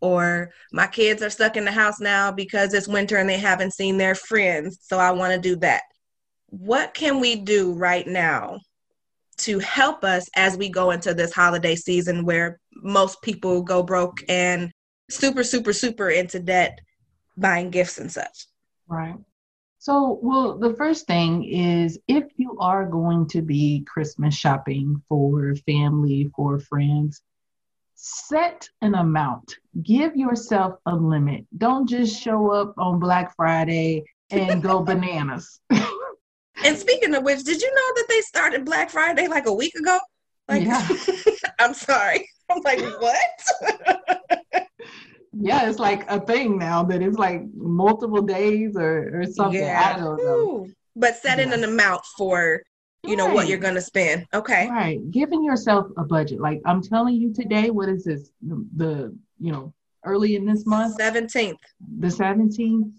[0.04, 3.72] Or my kids are stuck in the house now because it's winter and they haven't
[3.72, 5.84] seen their friends, so I want to do that.
[6.48, 8.60] What can we do right now
[9.38, 14.18] to help us as we go into this holiday season where most people go broke
[14.28, 14.74] and
[15.10, 16.80] super, super, super into debt
[17.38, 18.48] buying gifts and such?
[18.90, 19.16] Right.
[19.80, 25.56] So, well, the first thing is if you are going to be Christmas shopping for
[25.66, 27.22] family, for friends,
[28.04, 29.56] set an amount.
[29.82, 31.46] Give yourself a limit.
[31.58, 35.62] Don't just show up on Black Friday and go bananas.
[35.70, 39.74] and speaking of which, did you know that they started Black Friday like a week
[39.76, 39.98] ago?
[40.50, 40.86] Like, yeah.
[41.60, 42.28] I'm sorry.
[42.50, 44.68] I'm like, what?
[45.32, 49.62] yeah, it's like a thing now that it's like multiple days or, or something.
[49.62, 49.94] Yeah.
[49.96, 50.68] I don't know.
[50.98, 52.62] But setting an amount for
[53.04, 53.34] you know right.
[53.34, 54.26] what you're going to spend.
[54.34, 54.70] Okay.
[54.70, 55.00] Right.
[55.12, 56.40] Giving yourself a budget.
[56.40, 58.32] Like I'm telling you today, what is this?
[58.42, 59.74] The, the you know,
[60.06, 60.98] early in this month?
[60.98, 61.58] 17th.
[62.00, 62.92] The 17th.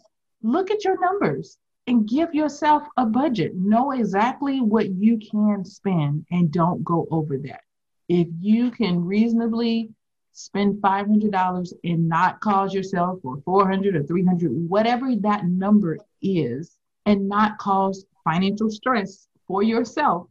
[0.43, 3.55] Look at your numbers and give yourself a budget.
[3.55, 7.63] Know exactly what you can spend and don't go over that.
[8.09, 9.91] If you can reasonably
[10.33, 16.77] spend $500 and not cause yourself or 400 or 300 whatever that number is
[17.07, 20.27] and not cause financial stress for yourself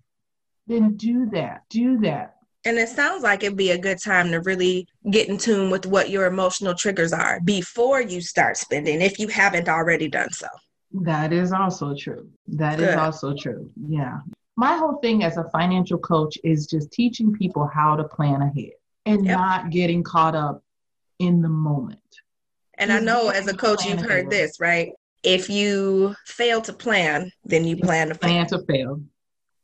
[0.68, 2.36] then do that do that
[2.66, 5.86] and it sounds like it'd be a good time to really get in tune with
[5.86, 10.48] what your emotional triggers are before you start spending if you haven't already done so
[10.92, 12.90] that is also true That good.
[12.90, 14.20] is also true yeah
[14.56, 18.74] my whole thing as a financial coach is just teaching people how to plan ahead
[19.06, 19.38] and yep.
[19.38, 20.64] not getting caught up
[21.20, 22.00] in the moment.
[22.78, 24.94] And I know as a coach, you've heard this, right?
[25.24, 28.60] If you fail to plan, then you plan to plan fail.
[28.60, 29.02] to fail.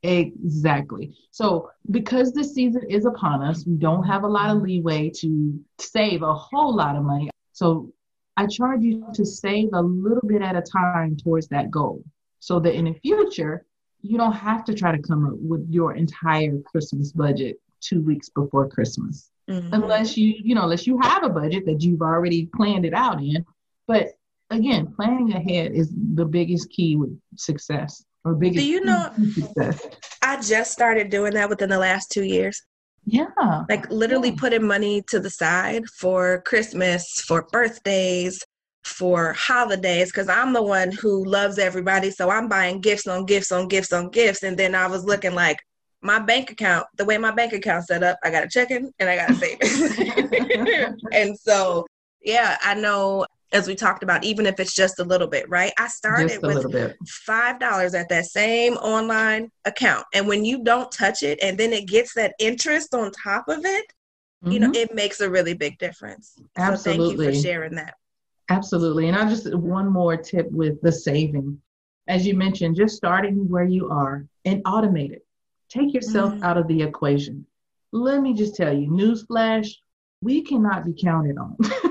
[0.02, 1.14] Exactly.
[1.30, 5.60] So, because the season is upon us, we don't have a lot of leeway to
[5.78, 7.30] save a whole lot of money.
[7.52, 7.92] So,
[8.36, 12.02] I charge you to save a little bit at a time towards that goal
[12.38, 13.66] so that in the future,
[14.00, 18.30] you don't have to try to come up with your entire Christmas budget two weeks
[18.30, 19.30] before Christmas.
[19.48, 19.74] Mm-hmm.
[19.74, 23.20] Unless you, you know, unless you have a budget that you've already planned it out
[23.20, 23.44] in.
[23.86, 24.12] But
[24.50, 29.86] again, planning ahead is the biggest key with success or biggest Do you know success.
[30.22, 32.62] I just started doing that within the last two years.
[33.06, 33.64] Yeah.
[33.68, 34.36] Like literally yeah.
[34.38, 38.44] putting money to the side for Christmas, for birthdays,
[38.84, 42.10] for holidays because I'm the one who loves everybody.
[42.10, 44.42] So I'm buying gifts on gifts on gifts on gifts.
[44.42, 45.58] And then I was looking like
[46.02, 49.08] my bank account, the way my bank account set up, I got a checking and
[49.08, 50.96] I got a savings.
[51.12, 51.86] and so,
[52.22, 55.72] yeah, I know as we talked about, even if it's just a little bit, right?
[55.78, 60.06] I started with five dollars at that same online account.
[60.14, 63.64] And when you don't touch it and then it gets that interest on top of
[63.64, 63.86] it,
[64.44, 64.52] mm-hmm.
[64.52, 64.76] you know, mm-hmm.
[64.76, 66.34] it makes a really big difference.
[66.56, 67.06] Absolutely.
[67.08, 67.94] So thank you for sharing that.
[68.48, 69.08] Absolutely.
[69.08, 71.60] And I just one more tip with the saving.
[72.08, 75.24] As you mentioned, just starting where you are and automate it.
[75.68, 76.42] Take yourself mm-hmm.
[76.42, 77.46] out of the equation.
[77.92, 79.68] Let me just tell you, newsflash,
[80.20, 81.56] we cannot be counted on.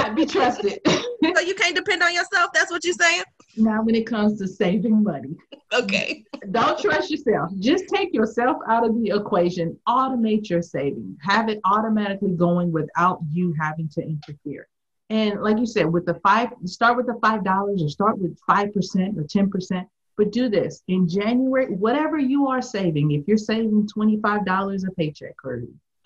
[0.00, 0.80] cannot be trusted.
[0.86, 2.50] so you can't depend on yourself.
[2.54, 3.24] That's what you're saying.
[3.56, 5.36] Now, when it comes to saving money,
[5.72, 7.50] okay, don't trust yourself.
[7.58, 9.78] Just take yourself out of the equation.
[9.88, 11.16] Automate your saving.
[11.22, 14.68] Have it automatically going without you having to interfere.
[15.10, 18.38] And like you said, with the five, start with the five dollars, or start with
[18.46, 19.88] five percent or ten percent.
[20.16, 25.34] But do this in January, whatever you are saving, if you're saving $25 a paycheck
[25.42, 25.62] or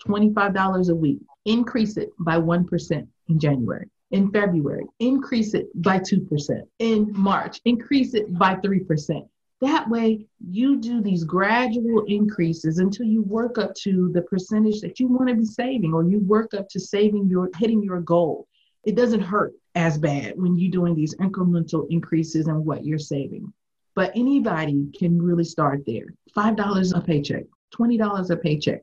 [0.07, 3.89] $25 a week, increase it by 1% in January.
[4.11, 6.61] In February, increase it by 2%.
[6.79, 9.27] In March, increase it by 3%.
[9.61, 14.99] That way, you do these gradual increases until you work up to the percentage that
[14.99, 18.47] you want to be saving, or you work up to saving your hitting your goal.
[18.85, 23.51] It doesn't hurt as bad when you're doing these incremental increases in what you're saving.
[23.95, 26.07] But anybody can really start there.
[26.35, 28.81] $5 a paycheck, $20 a paycheck.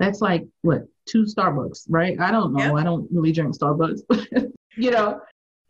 [0.00, 2.18] That's like what, two Starbucks, right?
[2.20, 2.64] I don't know.
[2.64, 2.74] Yep.
[2.74, 4.00] I don't really drink Starbucks.
[4.76, 5.20] you know,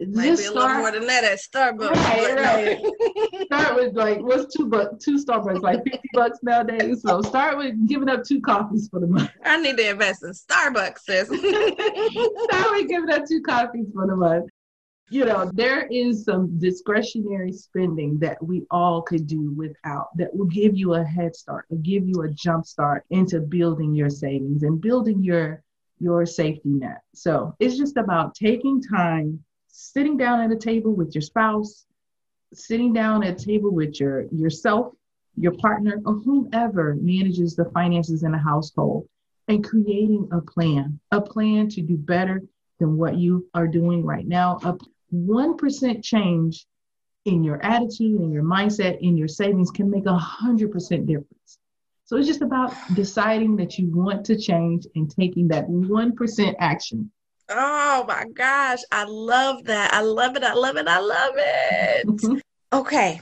[0.00, 1.94] might just be a start, little more than that at Starbucks.
[1.94, 3.46] Right, right.
[3.46, 7.02] start with like what's two bucks two Starbucks like fifty bucks nowadays.
[7.02, 9.30] So start with giving up two coffees for the month.
[9.44, 11.28] I need to invest in Starbucks, sis.
[11.28, 14.50] start with giving up two coffees for the month
[15.10, 20.46] you know, there is some discretionary spending that we all could do without that will
[20.46, 24.62] give you a head start, will give you a jump start into building your savings
[24.62, 25.62] and building your
[26.00, 27.02] your safety net.
[27.14, 31.86] So it's just about taking time, sitting down at a table with your spouse,
[32.52, 34.94] sitting down at a table with your yourself,
[35.36, 39.06] your partner, or whomever manages the finances in a household,
[39.48, 42.42] and creating a plan, a plan to do better
[42.80, 44.76] than what you are doing right now, a
[45.14, 46.66] 1% change
[47.24, 51.58] in your attitude, in your mindset, in your savings can make a 100% difference.
[52.04, 57.10] So it's just about deciding that you want to change and taking that 1% action.
[57.48, 59.92] Oh my gosh, I love that.
[59.94, 60.42] I love it.
[60.42, 60.86] I love it.
[60.86, 62.42] I love it.
[62.72, 63.20] okay.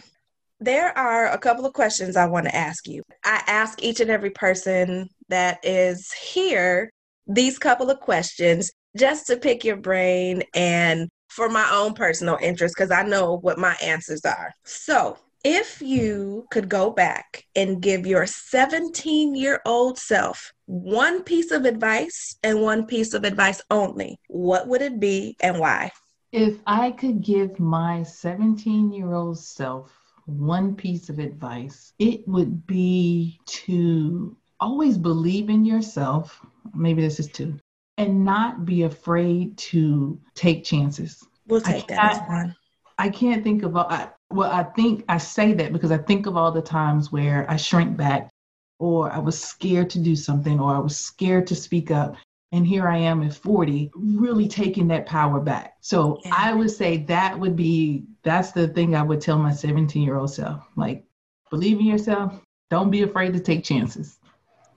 [0.58, 3.02] There are a couple of questions I want to ask you.
[3.24, 6.90] I ask each and every person that is here
[7.26, 12.74] these couple of questions just to pick your brain and for my own personal interest
[12.76, 14.52] because I know what my answers are.
[14.64, 21.50] So, if you could go back and give your 17 year old self one piece
[21.50, 25.90] of advice and one piece of advice only, what would it be and why?
[26.30, 29.90] If I could give my 17 year old self
[30.26, 36.40] one piece of advice, it would be to always believe in yourself.
[36.74, 37.58] Maybe this is two
[37.98, 41.26] and not be afraid to take chances.
[41.46, 42.56] We'll take that as one.
[42.98, 46.26] I can't think of all, I, well, I think I say that because I think
[46.26, 48.30] of all the times where I shrink back
[48.78, 52.16] or I was scared to do something or I was scared to speak up.
[52.52, 55.76] And here I am at 40, really taking that power back.
[55.80, 56.34] So yeah.
[56.36, 60.16] I would say that would be that's the thing I would tell my 17 year
[60.16, 60.66] old self.
[60.76, 61.04] Like,
[61.50, 62.38] believe in yourself.
[62.70, 64.18] Don't be afraid to take chances.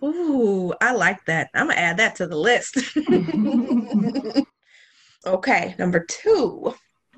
[0.05, 1.49] Ooh, I like that.
[1.55, 2.77] I'm gonna add that to the list.
[5.25, 6.73] okay, number two.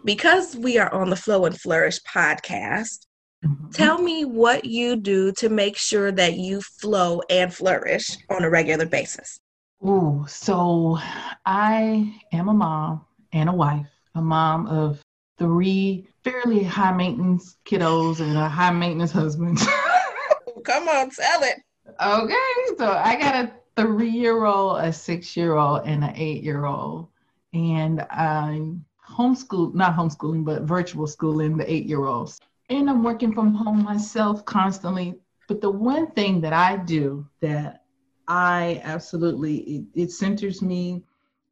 [0.05, 3.07] Because we are on the Flow and Flourish podcast,
[3.43, 3.69] mm-hmm.
[3.71, 8.49] tell me what you do to make sure that you flow and flourish on a
[8.49, 9.39] regular basis.
[9.85, 10.97] Ooh, so
[11.45, 15.01] I am a mom and a wife, a mom of
[15.37, 19.59] three fairly high maintenance kiddos and a high maintenance husband.
[20.63, 21.57] Come on, tell it.
[22.01, 22.35] Okay,
[22.77, 26.65] so I got a three year old, a six year old, and an eight year
[26.65, 27.07] old.
[27.53, 32.39] And I'm homeschool, not homeschooling, but virtual schooling the eight year olds.
[32.69, 35.15] And I'm working from home myself constantly.
[35.47, 37.83] But the one thing that I do that
[38.27, 41.03] I absolutely, it, it centers me,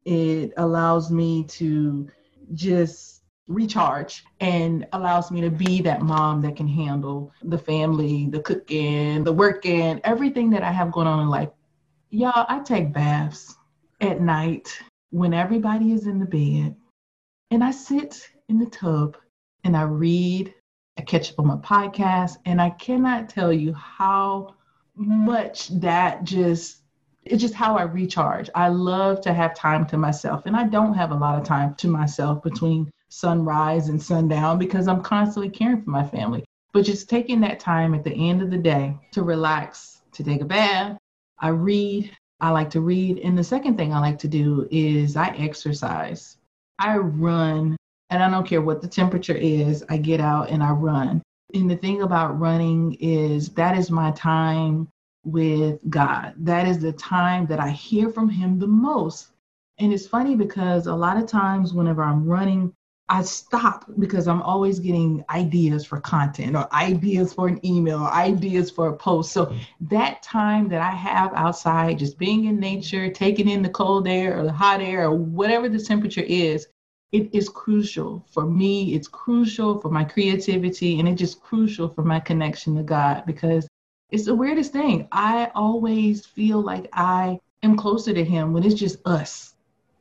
[0.04, 2.08] it allows me to
[2.52, 3.15] just
[3.48, 9.22] recharge and allows me to be that mom that can handle the family, the cooking,
[9.24, 11.50] the working, everything that I have going on in life.
[12.10, 13.56] Y'all, I take baths
[14.00, 14.76] at night
[15.10, 16.74] when everybody is in the bed
[17.50, 19.16] and I sit in the tub
[19.64, 20.54] and I read,
[20.98, 24.54] I catch up on my podcast, and I cannot tell you how
[24.94, 26.82] much that just
[27.24, 28.48] it's just how I recharge.
[28.54, 31.74] I love to have time to myself, and I don't have a lot of time
[31.76, 36.44] to myself between sunrise and sundown because I'm constantly caring for my family.
[36.72, 40.40] But just taking that time at the end of the day to relax, to take
[40.42, 40.98] a bath,
[41.38, 42.10] I read.
[42.40, 43.18] I like to read.
[43.20, 46.36] And the second thing I like to do is I exercise.
[46.78, 47.76] I run,
[48.10, 51.22] and I don't care what the temperature is, I get out and I run.
[51.54, 54.88] And the thing about running is that is my time
[55.24, 56.34] with God.
[56.36, 59.28] That is the time that I hear from Him the most.
[59.78, 62.72] And it's funny because a lot of times, whenever I'm running,
[63.08, 68.10] I stop because I'm always getting ideas for content or ideas for an email or
[68.10, 69.32] ideas for a post.
[69.32, 74.08] So that time that I have outside, just being in nature, taking in the cold
[74.08, 76.66] air or the hot air or whatever the temperature is,
[77.12, 78.94] it is crucial for me.
[78.94, 83.68] It's crucial for my creativity and it's just crucial for my connection to God because
[84.10, 85.06] it's the weirdest thing.
[85.12, 89.55] I always feel like I am closer to Him when it's just us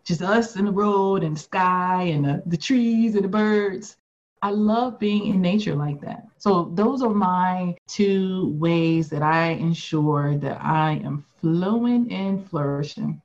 [0.05, 3.97] just us and the road and the sky and the, the trees and the birds.
[4.41, 6.27] I love being in nature like that.
[6.37, 13.21] So those are my two ways that I ensure that I am flowing and flourishing.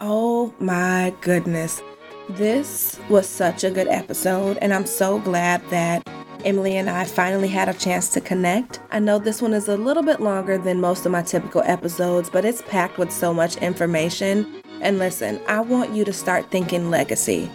[0.00, 1.80] Oh my goodness.
[2.30, 6.06] This was such a good episode, and I'm so glad that
[6.44, 8.80] Emily and I finally had a chance to connect.
[8.90, 12.30] I know this one is a little bit longer than most of my typical episodes,
[12.30, 14.59] but it's packed with so much information.
[14.80, 17.50] And listen, I want you to start thinking legacy.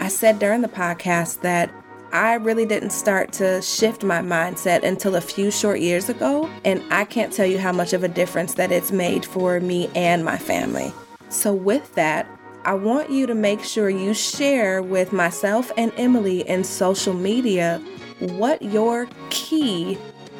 [0.00, 1.70] I said during the podcast that
[2.12, 6.82] I really didn't start to shift my mindset until a few short years ago, and
[6.90, 10.24] I can't tell you how much of a difference that it's made for me and
[10.24, 10.92] my family.
[11.28, 12.26] So, with that,
[12.64, 17.80] I want you to make sure you share with myself and Emily in social media
[18.18, 19.94] what your key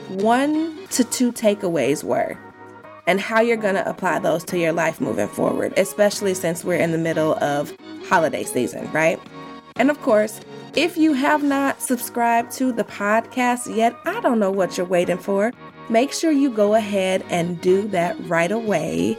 [0.08, 2.36] one to two takeaways were
[3.10, 6.78] and how you're going to apply those to your life moving forward, especially since we're
[6.78, 7.76] in the middle of
[8.08, 9.18] holiday season, right?
[9.74, 10.40] And of course,
[10.76, 15.18] if you have not subscribed to the podcast yet, I don't know what you're waiting
[15.18, 15.52] for.
[15.88, 19.18] Make sure you go ahead and do that right away.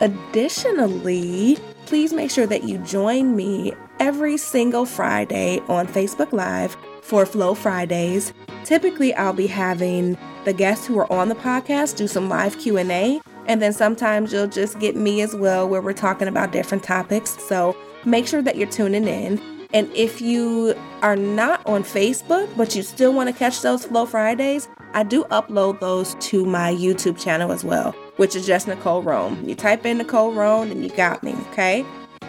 [0.00, 7.26] Additionally, please make sure that you join me every single Friday on Facebook Live for
[7.26, 8.32] Flow Fridays.
[8.64, 10.16] Typically, I'll be having
[10.46, 14.46] the guests who are on the podcast do some live Q&A, and then sometimes you'll
[14.46, 17.36] just get me as well where we're talking about different topics.
[17.42, 19.42] So, make sure that you're tuning in.
[19.74, 24.06] And if you are not on Facebook, but you still want to catch those Flow
[24.06, 29.02] Fridays, I do upload those to my YouTube channel as well, which is just Nicole
[29.02, 29.46] Roan.
[29.46, 31.84] You type in Nicole Roan and you got me, okay?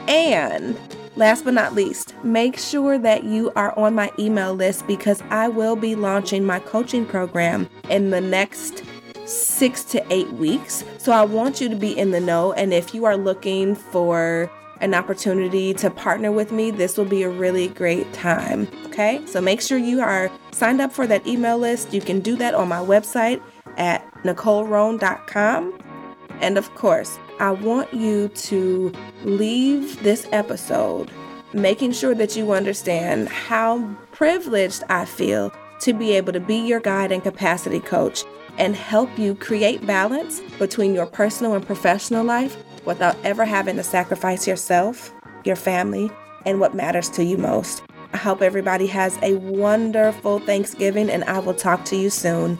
[0.07, 0.75] And
[1.17, 5.47] Last but not least, make sure that you are on my email list because I
[5.47, 8.83] will be launching my coaching program in the next
[9.25, 10.83] six to eight weeks.
[10.99, 12.53] So I want you to be in the know.
[12.53, 17.23] And if you are looking for an opportunity to partner with me, this will be
[17.23, 18.67] a really great time.
[18.85, 21.95] Okay, so make sure you are signed up for that email list.
[21.95, 23.41] You can do that on my website
[23.77, 25.79] at NicoleRoan.com.
[26.41, 28.91] And of course, I want you to
[29.23, 31.11] leave this episode
[31.53, 36.79] making sure that you understand how privileged I feel to be able to be your
[36.79, 38.23] guide and capacity coach
[38.57, 43.83] and help you create balance between your personal and professional life without ever having to
[43.83, 45.13] sacrifice yourself,
[45.45, 46.09] your family,
[46.45, 47.83] and what matters to you most.
[48.13, 52.57] I hope everybody has a wonderful Thanksgiving, and I will talk to you soon.